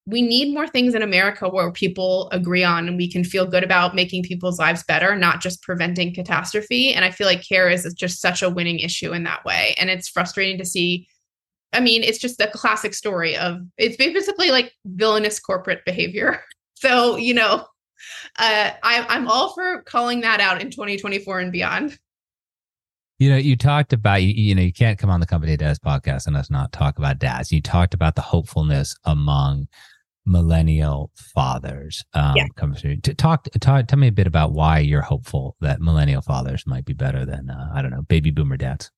we 0.06 0.22
need 0.22 0.54
more 0.54 0.68
things 0.68 0.96
in 0.96 1.02
america 1.02 1.48
where 1.48 1.72
people 1.72 2.30
agree 2.32 2.64
on 2.64 2.88
and 2.88 2.98
we 2.98 3.10
can 3.10 3.24
feel 3.24 3.46
good 3.46 3.64
about 3.64 3.96
making 3.96 4.24
people's 4.24 4.60
lives 4.60 4.84
better 4.84 5.16
not 5.16 5.42
just 5.42 5.62
preventing 5.62 6.14
catastrophe. 6.14 6.94
And 6.94 7.06
i 7.06 7.12
feel 7.12 7.28
like 7.28 7.48
care 7.48 7.70
is 7.70 7.92
just 7.94 8.22
such 8.22 8.42
a 8.42 8.50
winning 8.50 8.80
issue 8.80 9.14
in 9.14 9.24
that 9.24 9.46
way. 9.46 9.76
And 9.78 9.90
it's 9.90 10.10
frustrating 10.10 10.58
to 10.58 10.66
see 10.66 11.08
i 11.74 11.80
mean 11.80 12.04
it's 12.04 12.18
just 12.18 12.42
a 12.42 12.48
classic 12.48 12.94
story 12.94 13.38
of 13.38 13.60
it's 13.78 13.98
basically 13.98 14.52
like 14.52 14.74
villainous 14.86 15.40
corporate 15.40 15.86
behavior. 15.86 16.42
So 16.76 17.16
you 17.16 17.36
know 17.36 17.68
uh, 18.40 18.72
I, 18.82 19.06
i'm 19.08 19.28
all 19.28 19.54
for 19.54 19.84
calling 19.84 20.22
that 20.22 20.40
out 20.40 20.62
in 20.62 20.72
2024 20.72 21.40
and 21.40 21.52
beyond. 21.52 22.00
You 23.20 23.30
know, 23.30 23.38
you 23.38 23.56
talked 23.56 23.94
about 23.94 24.24
you, 24.24 24.30
you 24.30 24.56
know, 24.56 24.64
you 24.64 24.74
can't 24.74 24.98
come 24.98 25.12
on 25.12 25.20
the 25.20 25.28
Company 25.28 25.56
Dads 25.56 25.78
podcast 25.78 26.26
and 26.26 26.36
us 26.36 26.50
not 26.50 26.72
talk 26.72 26.98
about 26.98 27.20
dads. 27.20 27.52
You 27.52 27.62
talked 27.62 27.94
about 27.94 28.16
the 28.16 28.24
hopefulness 28.24 28.96
among 29.04 29.68
millennial 30.26 31.12
fathers. 31.34 32.04
Um, 32.14 32.36
yeah. 32.36 32.46
come 32.56 32.74
through. 32.74 32.98
To 32.98 33.14
talk, 33.14 33.48
talk, 33.60 33.88
tell 33.88 34.00
me 34.00 34.08
a 34.08 34.12
bit 34.12 34.28
about 34.28 34.54
why 34.54 34.80
you're 34.80 35.02
hopeful 35.02 35.56
that 35.62 35.82
millennial 35.82 36.22
fathers 36.22 36.66
might 36.68 36.86
be 36.86 36.94
better 36.94 37.26
than 37.26 37.50
uh, 37.50 37.70
I 37.74 37.82
don't 37.82 37.92
know, 37.92 38.04
baby 38.04 38.32
boomer 38.32 38.58
dads. 38.58 38.92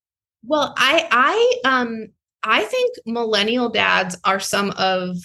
Well, 0.44 0.74
I, 0.78 1.08
I, 1.12 1.70
um, 1.70 2.08
I 2.44 2.64
think 2.66 2.96
millennial 3.06 3.70
dads 3.70 4.18
are 4.26 4.40
some 4.40 4.72
of 4.72 5.18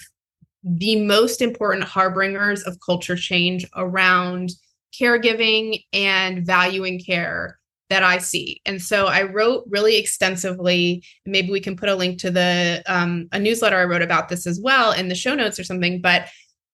the 0.63 1.03
most 1.03 1.41
important 1.41 1.83
harbingers 1.83 2.63
of 2.63 2.77
culture 2.85 3.15
change 3.15 3.65
around 3.75 4.51
caregiving 4.99 5.83
and 5.93 6.45
valuing 6.45 6.99
care 6.99 7.58
that 7.89 8.03
I 8.03 8.19
see. 8.19 8.61
And 8.65 8.81
so 8.81 9.07
I 9.07 9.23
wrote 9.23 9.65
really 9.67 9.97
extensively. 9.97 11.03
Maybe 11.25 11.51
we 11.51 11.59
can 11.59 11.75
put 11.75 11.89
a 11.89 11.95
link 11.95 12.19
to 12.19 12.31
the 12.31 12.83
um, 12.87 13.27
a 13.31 13.39
newsletter 13.39 13.77
I 13.77 13.85
wrote 13.85 14.01
about 14.01 14.29
this 14.29 14.45
as 14.45 14.59
well 14.61 14.91
in 14.91 15.09
the 15.09 15.15
show 15.15 15.35
notes 15.35 15.59
or 15.59 15.63
something. 15.63 15.99
But 16.01 16.27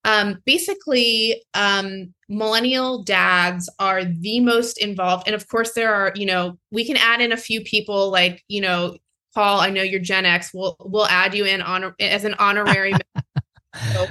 um, 0.03 0.37
basically, 0.45 1.43
um, 1.53 2.13
millennial 2.29 3.03
dads 3.03 3.69
are 3.79 4.03
the 4.03 4.39
most 4.39 4.77
involved. 4.77 5.23
And 5.25 5.35
of 5.35 5.47
course, 5.47 5.73
there 5.73 5.93
are 5.93 6.11
you 6.15 6.25
know 6.25 6.57
we 6.71 6.85
can 6.85 6.97
add 6.97 7.21
in 7.21 7.31
a 7.31 7.37
few 7.37 7.61
people 7.61 8.11
like 8.11 8.43
you 8.47 8.61
know 8.61 8.97
Paul. 9.33 9.59
I 9.59 9.69
know 9.69 9.81
you're 9.81 10.01
Gen 10.01 10.25
X. 10.25 10.51
We'll 10.53 10.75
we'll 10.79 11.07
add 11.07 11.33
you 11.33 11.45
in 11.45 11.61
honor 11.61 11.95
as 11.99 12.25
an 12.25 12.35
honorary. 12.35 12.93
so, 13.93 14.05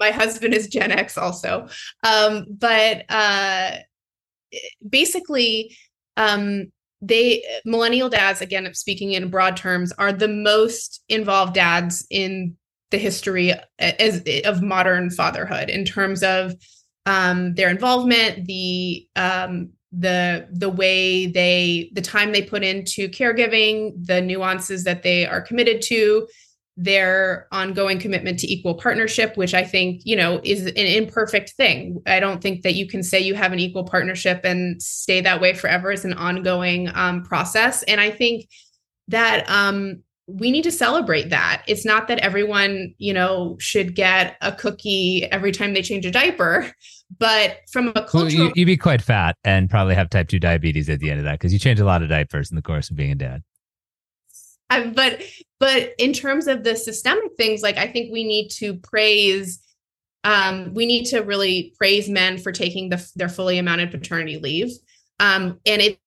my 0.00 0.10
husband 0.10 0.54
is 0.54 0.66
Gen 0.66 0.90
X 0.90 1.16
also. 1.16 1.68
Um, 2.02 2.46
but 2.50 3.04
uh, 3.08 3.76
basically 4.88 5.76
um, 6.16 6.72
they 7.02 7.44
millennial 7.64 8.08
dads 8.08 8.40
again 8.40 8.72
speaking 8.74 9.12
in 9.12 9.28
broad 9.28 9.56
terms 9.56 9.92
are 9.98 10.12
the 10.12 10.28
most 10.28 11.02
involved 11.08 11.54
dads 11.54 12.06
in 12.10 12.56
the 12.90 12.98
history 12.98 13.52
as, 13.78 14.22
of 14.44 14.62
modern 14.62 15.10
fatherhood 15.10 15.68
in 15.68 15.84
terms 15.84 16.22
of 16.22 16.54
um, 17.04 17.54
their 17.54 17.68
involvement 17.68 18.46
the 18.46 19.06
um, 19.16 19.70
the 19.92 20.46
the 20.52 20.68
way 20.68 21.26
they 21.26 21.90
the 21.92 22.02
time 22.02 22.32
they 22.32 22.42
put 22.42 22.62
into 22.62 23.08
caregiving 23.08 23.92
the 24.04 24.20
nuances 24.20 24.84
that 24.84 25.02
they 25.02 25.26
are 25.26 25.40
committed 25.40 25.80
to 25.80 26.26
their 26.76 27.48
ongoing 27.52 27.98
commitment 27.98 28.38
to 28.40 28.52
equal 28.52 28.74
partnership, 28.74 29.36
which 29.36 29.54
I 29.54 29.64
think, 29.64 30.02
you 30.04 30.14
know, 30.14 30.40
is 30.44 30.66
an 30.66 30.76
imperfect 30.76 31.50
thing. 31.50 32.02
I 32.06 32.20
don't 32.20 32.42
think 32.42 32.62
that 32.62 32.74
you 32.74 32.86
can 32.86 33.02
say 33.02 33.18
you 33.18 33.34
have 33.34 33.52
an 33.52 33.58
equal 33.58 33.84
partnership 33.84 34.42
and 34.44 34.80
stay 34.82 35.22
that 35.22 35.40
way 35.40 35.54
forever. 35.54 35.90
It's 35.90 36.04
an 36.04 36.12
ongoing 36.12 36.90
um, 36.94 37.22
process. 37.22 37.82
And 37.84 37.98
I 37.98 38.10
think 38.10 38.48
that 39.08 39.48
um, 39.48 40.02
we 40.26 40.50
need 40.50 40.62
to 40.62 40.72
celebrate 40.72 41.30
that. 41.30 41.62
It's 41.66 41.86
not 41.86 42.08
that 42.08 42.18
everyone, 42.18 42.94
you 42.98 43.14
know, 43.14 43.56
should 43.58 43.94
get 43.94 44.36
a 44.42 44.52
cookie 44.52 45.24
every 45.30 45.52
time 45.52 45.72
they 45.72 45.82
change 45.82 46.04
a 46.04 46.10
diaper, 46.10 46.70
but 47.18 47.60
from 47.70 47.88
a 47.88 47.92
cultural, 47.92 48.24
well, 48.24 48.30
you, 48.30 48.44
would 48.44 48.54
be 48.54 48.76
quite 48.76 49.00
fat 49.00 49.36
and 49.44 49.70
probably 49.70 49.94
have 49.94 50.10
type 50.10 50.28
two 50.28 50.40
diabetes 50.40 50.90
at 50.90 51.00
the 51.00 51.10
end 51.10 51.20
of 51.20 51.24
that 51.24 51.38
because 51.38 51.52
you 51.52 51.58
change 51.58 51.80
a 51.80 51.84
lot 51.84 52.02
of 52.02 52.08
diapers 52.08 52.50
in 52.50 52.56
the 52.56 52.62
course 52.62 52.90
of 52.90 52.96
being 52.96 53.12
a 53.12 53.14
dad. 53.14 53.42
Um, 54.70 54.92
but 54.94 55.22
but 55.58 55.94
in 55.98 56.12
terms 56.12 56.46
of 56.46 56.64
the 56.64 56.76
systemic 56.76 57.36
things, 57.36 57.62
like 57.62 57.78
I 57.78 57.86
think 57.86 58.12
we 58.12 58.24
need 58.24 58.48
to 58.58 58.74
praise. 58.74 59.62
Um, 60.24 60.74
we 60.74 60.86
need 60.86 61.04
to 61.06 61.20
really 61.20 61.72
praise 61.78 62.08
men 62.08 62.38
for 62.38 62.50
taking 62.50 62.88
the, 62.88 63.08
their 63.14 63.28
fully 63.28 63.58
amounted 63.58 63.92
paternity 63.92 64.38
leave. 64.38 64.72
Um, 65.20 65.60
and 65.64 65.80
it 65.80 66.00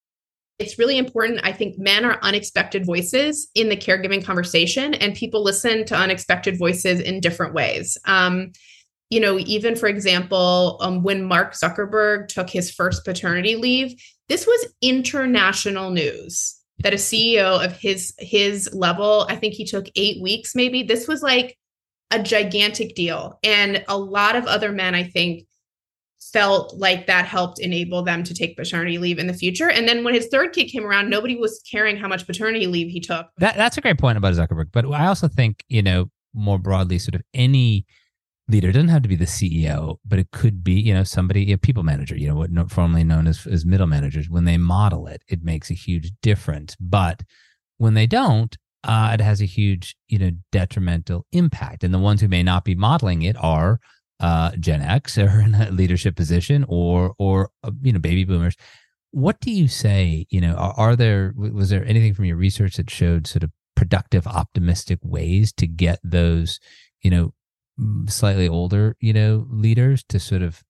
it's 0.60 0.78
really 0.78 0.98
important. 0.98 1.39
I 1.43 1.54
think 1.54 1.80
men 1.80 2.04
are 2.04 2.19
unexpected 2.22 2.86
voices 2.86 3.50
in 3.56 3.69
the 3.69 3.78
caregiving 3.78 4.24
conversation, 4.24 4.93
and 4.93 5.15
people 5.15 5.41
listen 5.41 5.86
to 5.86 5.95
unexpected 5.95 6.60
voices 6.60 7.00
in 7.00 7.22
different 7.22 7.54
ways. 7.54 7.98
Um, 8.04 8.52
you 9.10 9.22
know, 9.22 9.39
even 9.39 9.76
for 9.76 9.88
example, 9.88 10.78
um, 10.82 11.02
when 11.02 11.24
Mark 11.24 11.54
Zuckerberg 11.54 12.28
took 12.28 12.50
his 12.50 12.69
first 12.69 13.06
paternity 13.06 13.56
leave, 13.56 14.00
this 14.28 14.45
was 14.45 14.74
international 14.82 15.91
news 15.91 16.59
that 16.80 16.94
a 16.94 16.98
CEO 16.98 17.63
of 17.63 17.74
his 17.74 18.13
his 18.20 18.74
level, 18.74 19.26
I 19.30 19.36
think 19.36 19.54
he 19.54 19.65
took 19.65 19.88
eight 19.96 20.22
weeks, 20.22 20.56
maybe. 20.56 20.84
This 20.84 21.08
was 21.08 21.22
like 21.22 21.58
a 22.12 22.22
gigantic 22.22 22.96
deal, 22.96 23.39
and 23.44 23.84
a 23.88 23.98
lot 23.98 24.36
of 24.36 24.46
other 24.46 24.72
men, 24.72 24.96
I 24.96 25.04
think, 25.04 25.46
felt 26.22 26.76
like 26.76 27.08
that 27.08 27.26
helped 27.26 27.60
enable 27.60 28.04
them 28.04 28.24
to 28.24 28.34
take 28.34 28.58
paternity 28.58 28.98
leave 28.98 29.20
in 29.20 29.28
the 29.28 29.34
future. 29.34 29.70
And 29.70 29.88
then 29.88 30.04
when 30.04 30.13
his 30.13 30.28
third 30.28 30.54
kid 30.54 30.65
came 30.65 30.86
around, 30.86 31.10
nobody 31.10 31.36
was 31.36 31.62
caring 31.70 31.98
how 31.98 32.08
much 32.08 32.26
paternity 32.26 32.68
leave 32.68 32.89
he 32.89 33.00
took. 33.00 33.28
That, 33.38 33.56
that's 33.56 33.78
a 33.78 33.82
great 33.82 33.98
point 33.98 34.18
about 34.18 34.34
Zuckerberg. 34.34 34.68
But 34.72 34.86
I 34.86 35.08
also 35.08 35.28
think, 35.28 35.63
you 35.70 35.82
know, 35.82 36.10
more 36.34 36.60
broadly, 36.60 37.00
sort 37.00 37.15
of 37.15 37.22
any 37.34 37.86
leader 38.50 38.70
it 38.70 38.74
doesn't 38.74 38.90
have 38.90 39.04
to 39.04 39.10
be 39.10 39.16
the 39.16 39.26
CEO, 39.26 39.98
but 40.06 40.20
it 40.20 40.32
could 40.32 40.64
be, 40.64 40.74
you 40.74 40.94
know, 40.94 41.04
somebody, 41.04 41.52
a 41.52 41.58
people 41.58 41.84
manager, 41.84 42.16
you 42.16 42.28
know, 42.28 42.36
what 42.36 42.72
formerly 42.72 43.04
known 43.04 43.28
as, 43.28 43.46
as 43.46 43.66
middle 43.66 43.88
managers. 43.88 44.30
When 44.30 44.46
they 44.46 44.58
model 44.58 45.08
it, 45.08 45.22
it 45.28 45.44
makes 45.44 45.70
a 45.70 45.76
huge 45.76 46.12
difference. 46.22 46.76
But 46.80 47.24
when 47.78 47.94
they 47.94 48.08
don't, 48.08 48.58
uh, 48.84 49.12
it 49.14 49.22
has 49.22 49.42
a 49.42 49.46
huge, 49.46 49.96
you 50.08 50.18
know, 50.18 50.32
detrimental 50.52 51.26
impact. 51.32 51.84
And 51.84 51.94
the 51.94 52.00
ones 52.00 52.22
who 52.22 52.28
may 52.28 52.44
not 52.44 52.66
be 52.66 52.76
modeling 52.76 53.22
it 53.22 53.36
are 53.40 53.80
uh, 54.20 54.52
Gen 54.60 54.82
X 54.82 55.18
or 55.18 55.42
in 55.42 55.56
a 55.56 55.72
leadership 55.72 56.16
position 56.16 56.66
or 56.68 57.14
or 57.18 57.52
uh, 57.64 57.72
you 57.82 57.94
know 57.94 58.00
baby 58.00 58.24
boomers. 58.24 58.56
What 59.12 59.40
do 59.40 59.52
you 59.52 59.68
say? 59.68 60.28
You 60.30 60.42
know, 60.42 60.54
are, 60.56 60.74
are 60.78 60.96
there 60.96 61.34
was 61.36 61.70
there 61.70 61.86
anything 61.86 62.14
from 62.14 62.26
your 62.26 62.38
research 62.38 62.78
that 62.78 62.90
showed 62.90 63.28
sort 63.28 63.44
of 63.44 63.52
productive, 63.76 64.28
optimistic 64.28 65.00
ways 65.04 65.54
to 65.54 65.68
get 65.68 66.00
those 66.04 66.60
you 67.02 67.12
know 67.12 67.34
slightly 68.08 68.48
older 68.48 68.96
you 69.00 69.13
know 69.13 69.46
leaders 69.50 70.04
to 70.04 70.20
sort 70.20 70.42
of 70.42 70.63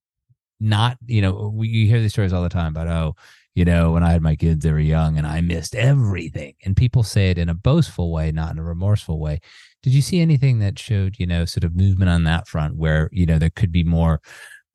not 0.59 0.97
you 1.05 1.21
know 1.21 1.51
we, 1.53 1.67
you 1.67 1.87
hear 1.87 1.99
these 1.99 2.11
stories 2.11 2.33
all 2.33 2.43
the 2.43 2.49
time 2.49 2.67
about 2.67 2.87
oh 2.87 3.15
you 3.55 3.65
know 3.65 3.91
when 3.91 4.03
i 4.03 4.11
had 4.11 4.21
my 4.21 4.35
kids 4.35 4.63
they 4.63 4.71
were 4.71 4.79
young 4.79 5.17
and 5.17 5.25
i 5.25 5.41
missed 5.41 5.73
everything 5.73 6.53
and 6.63 6.75
people 6.75 7.01
say 7.01 7.29
it 7.29 7.37
in 7.37 7.49
a 7.49 7.53
boastful 7.53 8.11
way 8.11 8.31
not 8.31 8.51
in 8.51 8.59
a 8.59 8.63
remorseful 8.63 9.19
way 9.19 9.39
did 9.81 9.93
you 9.93 10.01
see 10.01 10.19
anything 10.19 10.59
that 10.59 10.77
showed, 10.77 11.15
you 11.19 11.25
know, 11.25 11.45
sort 11.45 11.63
of 11.63 11.75
movement 11.75 12.09
on 12.09 12.25
that 12.25 12.47
front 12.47 12.75
where, 12.75 13.09
you 13.13 13.25
know, 13.25 13.39
there 13.39 13.49
could 13.49 13.71
be 13.71 13.83
more 13.83 14.21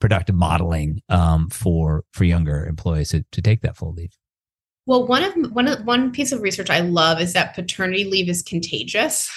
productive 0.00 0.34
modeling 0.34 1.02
um, 1.08 1.48
for 1.50 2.04
for 2.12 2.24
younger 2.24 2.66
employees 2.66 3.10
to, 3.10 3.24
to 3.32 3.42
take 3.42 3.60
that 3.62 3.76
full 3.76 3.92
leave? 3.92 4.16
Well, 4.86 5.06
one 5.06 5.22
of 5.22 5.52
one 5.52 5.68
of 5.68 5.84
one 5.84 6.10
piece 6.10 6.32
of 6.32 6.40
research 6.40 6.70
I 6.70 6.80
love 6.80 7.20
is 7.20 7.32
that 7.34 7.54
paternity 7.54 8.04
leave 8.04 8.28
is 8.28 8.42
contagious. 8.42 9.30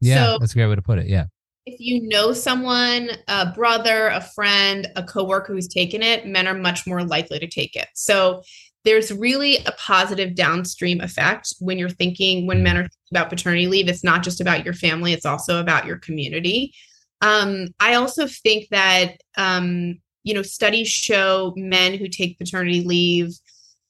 Yeah, 0.00 0.26
so 0.26 0.38
that's 0.38 0.52
a 0.52 0.54
great 0.54 0.66
way 0.66 0.76
to 0.76 0.82
put 0.82 0.98
it. 0.98 1.06
Yeah. 1.06 1.26
If 1.66 1.78
you 1.78 2.08
know 2.08 2.32
someone, 2.32 3.10
a 3.28 3.52
brother, 3.52 4.08
a 4.08 4.20
friend, 4.20 4.88
a 4.96 5.02
coworker 5.02 5.52
who's 5.52 5.68
taken 5.68 6.02
it, 6.02 6.26
men 6.26 6.48
are 6.48 6.54
much 6.54 6.86
more 6.86 7.04
likely 7.04 7.38
to 7.38 7.46
take 7.46 7.76
it. 7.76 7.88
So 7.94 8.42
there's 8.84 9.12
really 9.12 9.58
a 9.66 9.72
positive 9.72 10.34
downstream 10.34 11.00
effect 11.00 11.54
when 11.60 11.78
you're 11.78 11.88
thinking 11.88 12.46
when 12.46 12.62
men 12.62 12.76
are 12.76 12.88
about 13.10 13.28
paternity 13.28 13.66
leave 13.66 13.88
it's 13.88 14.04
not 14.04 14.22
just 14.22 14.40
about 14.40 14.64
your 14.64 14.74
family 14.74 15.12
it's 15.12 15.26
also 15.26 15.60
about 15.60 15.86
your 15.86 15.98
community 15.98 16.72
um, 17.20 17.66
i 17.78 17.94
also 17.94 18.26
think 18.26 18.66
that 18.70 19.20
um, 19.36 19.98
you 20.24 20.34
know 20.34 20.42
studies 20.42 20.88
show 20.88 21.52
men 21.56 21.94
who 21.94 22.08
take 22.08 22.38
paternity 22.38 22.82
leave 22.82 23.32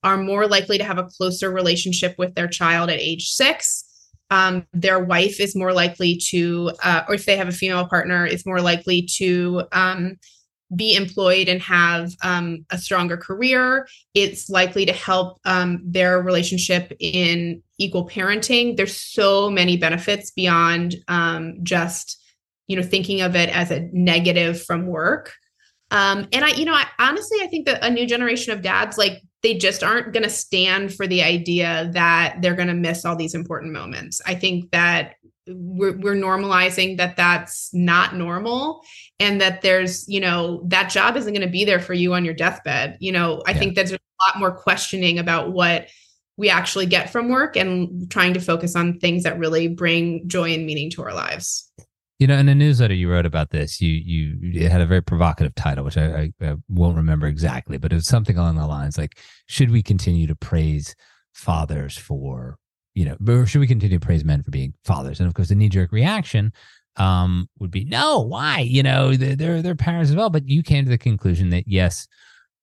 are 0.03 0.17
more 0.17 0.47
likely 0.47 0.79
to 0.79 0.85
have 0.85 0.99
a 0.99 1.09
closer 1.17 1.51
relationship 1.51 2.15
with 2.19 2.35
their 2.35 2.49
child 2.49 2.91
at 2.91 2.99
age 2.99 3.29
six 3.29 3.85
um, 4.31 4.66
their 4.73 5.03
wife 5.03 5.40
is 5.40 5.57
more 5.57 5.73
likely 5.73 6.16
to 6.29 6.73
uh, 6.83 7.03
or 7.09 7.14
if 7.14 7.27
they 7.27 7.37
have 7.37 7.49
a 7.49 7.53
female 7.53 7.87
partner 7.87 8.27
is 8.27 8.47
more 8.47 8.61
likely 8.61 9.03
to 9.19 9.64
um, 9.73 10.16
be 10.75 10.95
employed 10.95 11.49
and 11.49 11.61
have 11.61 12.12
um, 12.23 12.64
a 12.71 12.79
stronger 12.79 13.16
career. 13.16 13.88
It's 14.14 14.49
likely 14.49 14.87
to 14.87 14.93
help 14.93 15.40
um, 15.45 15.81
their 15.85 16.23
relationship 16.23 16.93
in 17.01 17.62
equal 17.79 18.09
parenting. 18.09 18.77
There's 18.77 18.97
so 18.97 19.51
many 19.51 19.77
benefits 19.77 20.31
beyond 20.31 20.97
um, 21.09 21.59
just, 21.62 22.23
you 22.69 22.77
know, 22.77 22.83
thinking 22.83 23.21
of 23.21 23.35
it 23.35 23.49
as 23.49 23.71
a 23.73 23.88
negative 23.93 24.62
from 24.62 24.87
work. 24.87 25.33
Um, 25.90 26.29
and 26.33 26.45
I, 26.45 26.51
you 26.51 26.64
know, 26.64 26.75
I 26.75 26.87
honestly, 27.01 27.38
I 27.43 27.49
think 27.49 27.66
that 27.66 27.85
a 27.85 27.90
new 27.90 28.07
generation 28.07 28.53
of 28.53 28.62
dads, 28.62 28.97
like, 28.97 29.23
they 29.42 29.55
just 29.55 29.83
aren't 29.83 30.12
going 30.12 30.22
to 30.22 30.31
stand 30.31 30.94
for 30.94 31.07
the 31.07 31.22
idea 31.22 31.90
that 31.92 32.40
they're 32.40 32.55
going 32.55 32.68
to 32.68 32.74
miss 32.74 33.05
all 33.05 33.16
these 33.16 33.35
important 33.35 33.72
moments. 33.72 34.20
I 34.26 34.35
think 34.35 34.70
that 34.70 35.14
we're, 35.46 35.96
we're 35.98 36.14
normalizing 36.14 36.96
that 36.98 37.16
that's 37.16 37.72
not 37.72 38.14
normal 38.14 38.83
and 39.18 39.40
that 39.40 39.62
there's 39.62 40.09
you 40.09 40.20
know 40.20 40.62
that 40.66 40.90
job 40.90 41.16
isn't 41.16 41.33
going 41.33 41.46
to 41.46 41.50
be 41.50 41.64
there 41.64 41.81
for 41.81 41.94
you 41.94 42.14
on 42.14 42.24
your 42.24 42.35
deathbed 42.35 42.96
you 43.00 43.11
know 43.11 43.42
i 43.46 43.50
yeah. 43.50 43.59
think 43.59 43.74
there's 43.74 43.92
a 43.92 43.98
lot 44.26 44.38
more 44.38 44.53
questioning 44.53 45.18
about 45.18 45.53
what 45.53 45.88
we 46.37 46.48
actually 46.48 46.87
get 46.87 47.11
from 47.11 47.29
work 47.29 47.57
and 47.57 48.11
trying 48.11 48.33
to 48.35 48.40
focus 48.40 48.76
on 48.76 48.98
things 48.98 49.24
that 49.24 49.38
really 49.38 49.68
bring 49.68 50.26
joy 50.29 50.53
and 50.55 50.66
meaning 50.66 50.90
to 50.90 51.03
our 51.03 51.12
lives 51.12 51.70
you 52.21 52.29
know 52.29 52.39
in 52.39 52.49
a 52.49 52.55
newsletter 52.55 52.95
you 52.95 53.11
wrote 53.11 53.27
about 53.27 53.51
this 53.51 53.81
you 53.81 53.91
you 53.91 54.63
it 54.63 54.71
had 54.71 54.81
a 54.81 54.87
very 54.87 55.03
provocative 55.03 55.55
title 55.57 55.85
which 55.85 55.97
I, 55.97 56.31
I, 56.41 56.47
I 56.47 56.55
won't 56.69 56.97
remember 56.97 57.27
exactly 57.27 57.77
but 57.77 57.91
it 57.91 57.97
was 57.97 58.07
something 58.07 58.39
along 58.39 58.57
the 58.57 58.67
lines 58.67 58.97
like 58.97 59.19
should 59.47 59.73
we 59.73 59.83
continue 59.83 60.29
to 60.29 60.37
praise 60.37 60.95
fathers 61.33 61.97
for 61.99 62.57
you 62.95 63.05
know, 63.05 63.17
or 63.33 63.47
should 63.47 63.61
we 63.61 63.67
continue 63.67 63.99
to 63.99 64.05
praise 64.05 64.25
men 64.25 64.43
for 64.43 64.51
being 64.51 64.75
fathers? 64.85 65.21
And 65.21 65.27
of 65.27 65.35
course, 65.35 65.49
the 65.49 65.55
knee 65.55 65.69
jerk 65.69 65.93
reaction 65.93 66.53
um, 66.97 67.49
would 67.59 67.71
be 67.71 67.85
no. 67.85 68.21
Why? 68.21 68.61
You 68.61 68.83
know, 68.83 69.15
they're 69.15 69.63
they're 69.63 69.75
parents 69.75 70.11
as 70.11 70.17
well. 70.17 70.31
But 70.31 70.49
you 70.49 70.63
came 70.63 70.85
to 70.85 70.91
the 70.91 70.99
conclusion 70.99 71.51
that 71.51 71.65
yes, 71.67 72.09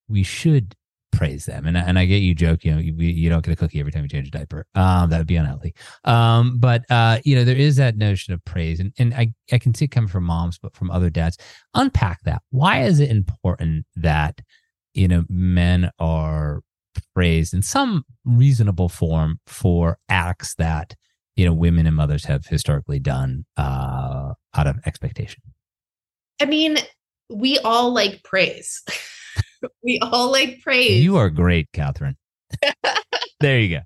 we 0.08 0.24
should 0.24 0.76
praise 1.12 1.46
them. 1.46 1.66
And 1.66 1.78
and 1.78 1.98
I 1.98 2.06
get 2.06 2.18
you 2.18 2.36
joke. 2.36 2.64
You 2.64 2.74
know, 2.74 2.80
you, 2.80 2.94
you 2.94 3.30
don't 3.30 3.44
get 3.44 3.52
a 3.52 3.56
cookie 3.56 3.80
every 3.80 3.92
time 3.92 4.04
you 4.04 4.10
change 4.10 4.28
a 4.28 4.32
diaper. 4.32 4.66
Um, 4.76 5.10
that 5.10 5.18
would 5.18 5.28
be 5.28 5.36
unhealthy. 5.36 5.74
Um, 6.04 6.60
but 6.60 6.84
uh, 6.90 7.20
you 7.24 7.36
know, 7.36 7.44
there 7.44 7.56
is 7.56 7.76
that 7.78 7.98
notion 7.98 8.34
of 8.34 8.44
praise, 8.46 8.80
and 8.80 8.94
and 8.98 9.14
I 9.14 9.34
I 9.52 9.58
can 9.58 9.74
see 9.74 9.86
it 9.86 9.92
coming 9.92 10.10
from 10.10 10.24
moms, 10.24 10.58
but 10.58 10.76
from 10.76 10.92
other 10.92 11.10
dads. 11.10 11.38
Unpack 11.74 12.22
that. 12.24 12.42
Why 12.52 12.84
is 12.84 13.00
it 13.00 13.10
important 13.10 13.86
that 13.96 14.42
you 14.94 15.08
know 15.08 15.26
men 15.30 15.92
are 16.00 16.62
praised 17.14 17.54
in 17.54 17.62
some 17.62 18.06
reasonable 18.26 18.90
form 18.90 19.40
for 19.46 19.98
acts 20.10 20.56
that 20.56 20.96
you 21.36 21.46
know 21.46 21.54
women 21.54 21.88
and 21.88 21.96
mothers 21.96 22.26
have 22.26 22.46
historically 22.46 23.00
done 23.00 23.46
uh, 23.58 24.34
out 24.56 24.68
of 24.68 24.78
expectation. 24.86 25.42
I 26.42 26.46
mean, 26.46 26.78
we 27.30 27.58
all 27.60 27.94
like 27.94 28.24
praise. 28.24 28.84
we 29.84 30.00
all 30.02 30.32
like 30.32 30.62
praise. 30.62 31.04
You 31.04 31.18
are 31.18 31.30
great, 31.30 31.68
Katherine. 31.74 32.18
there 33.40 33.60
you 33.60 33.78
go. 33.78 33.82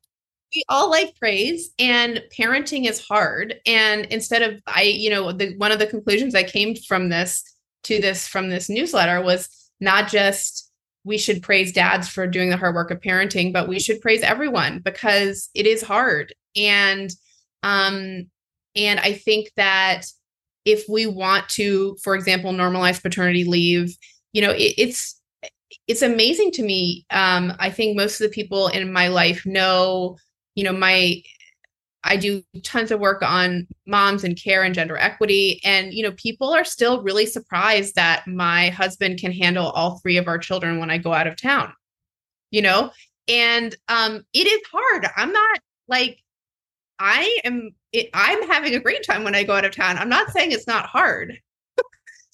We 0.56 0.64
all 0.68 0.90
like 0.90 1.16
praise, 1.18 1.72
and 1.80 2.22
parenting 2.38 2.90
is 2.90 3.06
hard. 3.06 3.56
And 3.66 4.06
instead 4.08 4.42
of 4.42 4.62
I, 4.68 4.84
you 4.84 5.10
know, 5.10 5.32
the 5.32 5.56
one 5.58 5.72
of 5.72 5.80
the 5.80 5.88
conclusions 5.88 6.36
I 6.36 6.44
came 6.44 6.76
from 6.76 7.10
this 7.10 7.44
to 7.84 8.00
this 8.00 8.28
from 8.28 8.50
this 8.50 8.70
newsletter 8.70 9.22
was 9.22 9.50
not 9.80 10.10
just 10.10 10.70
we 11.04 11.18
should 11.18 11.42
praise 11.42 11.72
dads 11.72 12.08
for 12.08 12.28
doing 12.28 12.50
the 12.50 12.58
hard 12.58 12.76
work 12.76 12.92
of 12.92 13.00
parenting, 13.00 13.52
but 13.52 13.68
we 13.68 13.80
should 13.80 14.02
praise 14.02 14.22
everyone 14.22 14.80
because 14.80 15.50
it 15.56 15.66
is 15.66 15.82
hard. 15.82 16.34
And 16.56 17.12
um 17.64 18.28
and 18.76 19.00
I 19.00 19.14
think 19.14 19.52
that 19.58 20.04
if 20.66 20.86
we 20.88 21.06
want 21.08 21.50
to, 21.50 21.98
for 22.04 22.16
example, 22.16 22.52
normalize 22.52 23.02
paternity 23.02 23.44
leave, 23.44 23.96
you 24.32 24.42
know, 24.42 24.52
it, 24.52 24.74
it's 24.78 25.20
it's 25.92 26.02
amazing 26.02 26.52
to 26.52 26.64
me. 26.64 27.06
Um, 27.10 27.52
I 27.60 27.70
think 27.70 27.98
most 27.98 28.22
of 28.22 28.26
the 28.26 28.34
people 28.34 28.70
in 28.70 28.94
my 28.94 29.10
life 29.10 29.46
know, 29.46 30.18
you 30.56 30.64
know, 30.64 30.72
my 30.72 31.22
I 32.06 32.16
do 32.16 32.42
tons 32.64 32.92
of 32.92 33.02
work 33.02 33.22
on 33.22 33.68
moms 33.86 34.24
and 34.24 34.42
care 34.42 34.64
and 34.64 34.74
gender 34.74 34.98
equity. 34.98 35.60
And, 35.66 35.94
you 35.94 36.02
know, 36.02 36.14
people 36.14 36.54
are 36.54 36.64
still 36.64 37.04
really 37.04 37.26
surprised 37.26 37.96
that 37.96 38.26
my 38.26 38.70
husband 38.70 39.20
can 39.20 39.34
handle 39.34 39.70
all 39.72 40.00
three 40.00 40.16
of 40.16 40.30
our 40.30 40.38
children 40.38 40.80
when 40.80 40.90
I 40.90 40.98
go 40.98 41.14
out 41.14 41.28
of 41.28 41.36
town, 41.36 41.74
you 42.52 42.62
know? 42.62 42.92
And 43.28 43.76
um, 43.90 44.24
it 44.34 44.48
is 44.48 44.62
hard. 44.72 45.08
I'm 45.18 45.34
not 45.34 45.60
like, 45.90 46.20
I 47.00 47.38
am, 47.44 47.72
it, 47.92 48.10
I'm 48.14 48.48
having 48.48 48.76
a 48.76 48.80
great 48.80 49.04
time 49.04 49.26
when 49.26 49.36
I 49.36 49.44
go 49.44 49.54
out 49.54 49.66
of 49.66 49.76
town. 49.76 49.98
I'm 49.98 50.10
not 50.10 50.32
saying 50.32 50.54
it's 50.54 50.68
not 50.68 50.86
hard. 50.86 51.38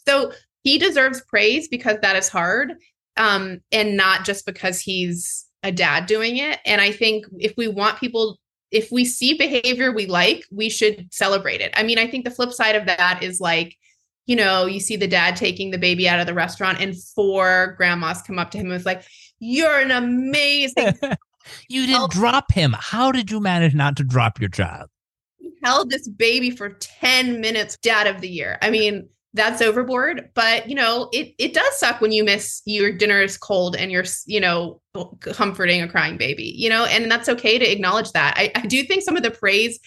so 0.08 0.32
he 0.64 0.78
deserves 0.78 1.24
praise 1.28 1.68
because 1.68 1.98
that 2.04 2.16
is 2.16 2.30
hard 2.30 2.74
um, 3.18 3.62
and 3.72 3.98
not 3.98 4.26
just 4.26 4.46
because 4.46 4.80
he's 4.80 5.46
a 5.64 5.72
dad 5.72 6.06
doing 6.06 6.38
it. 6.38 6.60
And 6.66 6.82
I 6.82 6.92
think 6.92 7.26
if 7.40 7.54
we 7.58 7.68
want 7.68 8.00
people 8.00 8.40
if 8.72 8.92
we 8.92 9.06
see 9.06 9.34
behavior 9.34 9.92
we 9.92 10.06
like, 10.06 10.44
we 10.52 10.70
should 10.70 11.08
celebrate 11.12 11.62
it. 11.62 11.74
I 11.76 11.84
mean, 11.84 11.98
I 11.98 12.08
think 12.08 12.26
the 12.26 12.32
flip 12.32 12.52
side 12.52 12.76
of 12.76 12.86
that 12.86 13.20
is 13.22 13.40
like, 13.40 13.78
you 14.26 14.36
know, 14.36 14.66
you 14.66 14.80
see 14.80 14.98
the 14.98 15.08
dad 15.08 15.38
taking 15.38 15.72
the 15.72 15.78
baby 15.78 16.08
out 16.08 16.20
of 16.20 16.28
the 16.28 16.34
restaurant 16.34 16.82
and 16.82 17.02
four 17.16 17.76
grandmas 17.78 18.22
come 18.22 18.38
up 18.38 18.52
to 18.52 18.58
him 18.58 18.66
and 18.66 18.74
was 18.74 18.86
like, 18.86 19.04
You're 19.40 19.80
an 19.80 19.92
amazing. 19.92 20.98
you 21.70 21.88
didn't 21.88 22.12
drop 22.12 22.52
him. 22.52 22.76
How 22.78 23.12
did 23.12 23.32
you 23.32 23.40
manage 23.40 23.74
not 23.74 23.96
to 23.98 24.04
drop 24.04 24.40
your 24.40 24.50
child? 24.50 24.90
He 25.38 25.54
held 25.64 25.90
this 25.90 26.08
baby 26.10 26.52
for 26.52 26.70
10 26.70 27.40
minutes, 27.40 27.78
dad 27.78 28.06
of 28.06 28.20
the 28.20 28.28
year. 28.28 28.58
I 28.62 28.70
mean, 28.70 29.08
that's 29.38 29.62
overboard 29.62 30.30
but 30.34 30.68
you 30.68 30.76
know 30.76 31.10
it 31.14 31.34
it 31.38 31.54
does 31.54 31.80
suck 31.80 32.02
when 32.02 32.12
you 32.12 32.24
miss 32.24 32.62
your 32.66 32.92
dinner 32.92 33.22
is 33.22 33.38
cold 33.38 33.76
and 33.76 33.92
you're 33.92 34.04
you 34.26 34.40
know 34.40 34.82
comforting 35.22 35.82
a 35.82 35.88
crying 35.88 36.18
baby 36.18 36.54
you 36.58 36.68
know 36.68 36.86
and 36.86 37.10
that's 37.10 37.30
okay 37.30 37.58
to 37.58 37.72
acknowledge 37.72 38.12
that 38.12 38.34
i, 38.36 38.52
I 38.56 38.66
do 38.66 38.84
think 38.84 39.04
some 39.04 39.16
of 39.16 39.24
the 39.24 39.32
praise 39.32 39.80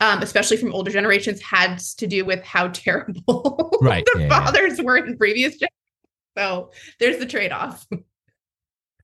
um, 0.00 0.22
especially 0.22 0.58
from 0.58 0.72
older 0.72 0.92
generations 0.92 1.40
had 1.42 1.78
to 1.78 2.06
do 2.06 2.24
with 2.24 2.44
how 2.44 2.68
terrible 2.74 3.78
right. 3.80 4.04
the 4.12 4.20
yeah, 4.20 4.28
fathers 4.28 4.78
yeah. 4.78 4.84
were 4.84 4.98
in 4.98 5.16
previous 5.16 5.54
generations 5.54 5.72
so 6.36 6.70
there's 7.00 7.18
the 7.18 7.26
trade-off 7.26 7.86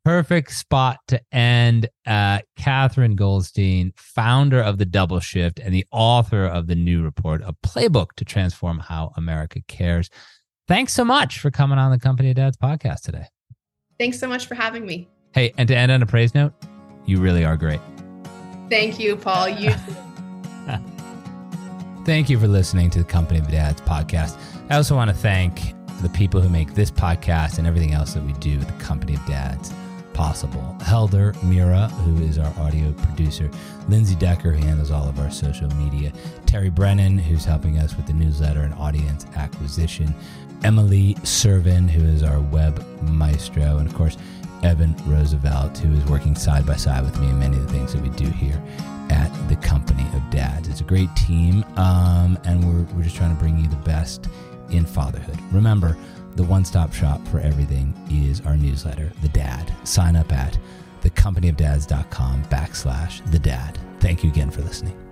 perfect 0.05 0.53
spot 0.53 0.99
to 1.09 1.21
end. 1.33 1.89
Uh, 2.07 2.41
Katherine 2.57 3.17
Goldstein, 3.17 3.93
founder 3.97 4.61
of 4.61 4.79
the 4.79 4.85
Double 4.85 5.21
Shift 5.21 5.59
and 5.59 5.75
the 5.75 5.87
author 5.91 6.45
of 6.45 6.67
the 6.67 6.75
new 6.75 7.03
report, 7.03 7.43
a 7.43 7.55
playbook 7.65 8.13
to 8.17 8.25
transform 8.25 8.79
how 8.79 9.13
America 9.17 9.61
cares. 9.67 10.11
Thanks 10.69 10.93
so 10.93 11.05
much 11.05 11.41
for 11.41 11.51
coming 11.51 11.79
on 11.79 11.91
the 11.91 11.99
Company 11.99 12.31
of 12.31 12.37
Dads 12.37 12.57
podcast 12.57 13.03
today. 13.03 13.27
Thanks 13.99 14.19
so 14.19 14.29
much 14.29 14.47
for 14.47 14.55
having 14.55 14.87
me. 14.87 15.09
Hey, 15.33 15.53
and 15.59 15.69
to 15.69 15.77
end 15.77 15.91
on 15.91 16.03
a 16.03 16.07
praise 16.07 16.35
note, 16.35 16.53
you 17.07 17.21
really 17.21 17.45
are 17.45 17.57
great. 17.57 17.81
Thank 18.71 18.99
you, 18.99 19.17
Paul. 19.17 19.49
You. 19.49 19.71
thank 22.05 22.31
you 22.31 22.39
for 22.39 22.49
listening 22.49 22.91
to 22.91 22.99
the 22.99 23.05
Company 23.05 23.41
of 23.41 23.51
Dads 23.51 23.81
podcast. 23.83 24.39
I 24.71 24.77
also 24.77 24.95
want 24.95 25.11
to 25.11 25.17
thank 25.17 25.61
the 26.03 26.09
people 26.11 26.41
who 26.41 26.49
make 26.49 26.75
this 26.75 26.91
podcast 26.91 27.59
and 27.59 27.67
everything 27.67 27.93
else 27.93 28.15
that 28.15 28.25
we 28.25 28.33
do 28.35 28.59
at 28.59 28.67
the 28.67 28.85
Company 28.85 29.15
of 29.15 29.25
Dads 29.27 29.73
possible. 30.15 30.77
Helder 30.81 31.35
Mira, 31.43 31.89
who 31.89 32.25
is 32.25 32.39
our 32.39 32.53
audio 32.59 32.93
producer, 32.93 33.51
Lindsay 33.89 34.15
Decker, 34.15 34.53
who 34.53 34.65
handles 34.65 34.91
all 34.91 35.09
of 35.09 35.19
our 35.19 35.31
social 35.31 35.69
media, 35.75 36.13
Terry 36.47 36.71
Brennan, 36.71 37.19
who's 37.19 37.45
helping 37.45 37.79
us 37.79 37.97
with 37.97 38.07
the 38.07 38.13
newsletter 38.13 38.63
and 38.63 38.73
audience 38.75 39.27
acquisition, 39.37 40.15
Emily 40.63 41.15
Servin, 41.25 41.89
who 41.89 42.03
is 42.05 42.23
our 42.23 42.41
web 42.41 42.83
maestro, 43.03 43.79
and 43.79 43.87
of 43.87 43.95
course, 43.95 44.17
Evan 44.63 44.95
Roosevelt, 45.05 45.77
who 45.77 45.93
is 45.93 46.05
working 46.07 46.35
side 46.35 46.65
by 46.65 46.77
side 46.77 47.05
with 47.05 47.21
me 47.21 47.29
in 47.29 47.39
many 47.39 47.57
of 47.59 47.67
the 47.67 47.73
things 47.73 47.93
that 47.93 48.03
we 48.03 48.09
do 48.11 48.31
here 48.31 48.63
at 49.11 49.31
the 49.49 49.57
Company 49.57 50.07
of 50.15 50.31
Dads. 50.31 50.69
It's 50.69 50.81
a 50.81 50.85
great 50.85 51.15
team, 51.17 51.65
um, 51.77 52.39
and 52.45 52.65
we're, 52.65 52.85
we're 52.95 53.03
just 53.03 53.17
trying 53.17 53.35
to 53.37 53.41
bring 53.41 53.59
you 53.59 53.69
the 53.69 53.77
best 53.77 54.29
in 54.71 54.87
fatherhood. 54.87 55.39
Remember, 55.53 55.97
the 56.37 56.45
one 56.45 56.65
stop 56.65 56.93
shop 56.93 57.27
for 57.29 57.41
everything 57.41 57.95
is 58.11 58.41
our 58.43 58.57
newsletter, 58.57 59.13
The 59.23 59.29
Dad. 59.29 59.73
Sign 59.85 60.17
up 60.17 60.33
at 60.33 60.59
thecompanyofdads.com 61.03 62.45
backslash 62.45 63.31
The 63.31 63.39
Dad. 63.39 63.79
Thank 64.01 64.25
you 64.25 64.31
again 64.31 64.51
for 64.51 64.63
listening. 64.63 65.04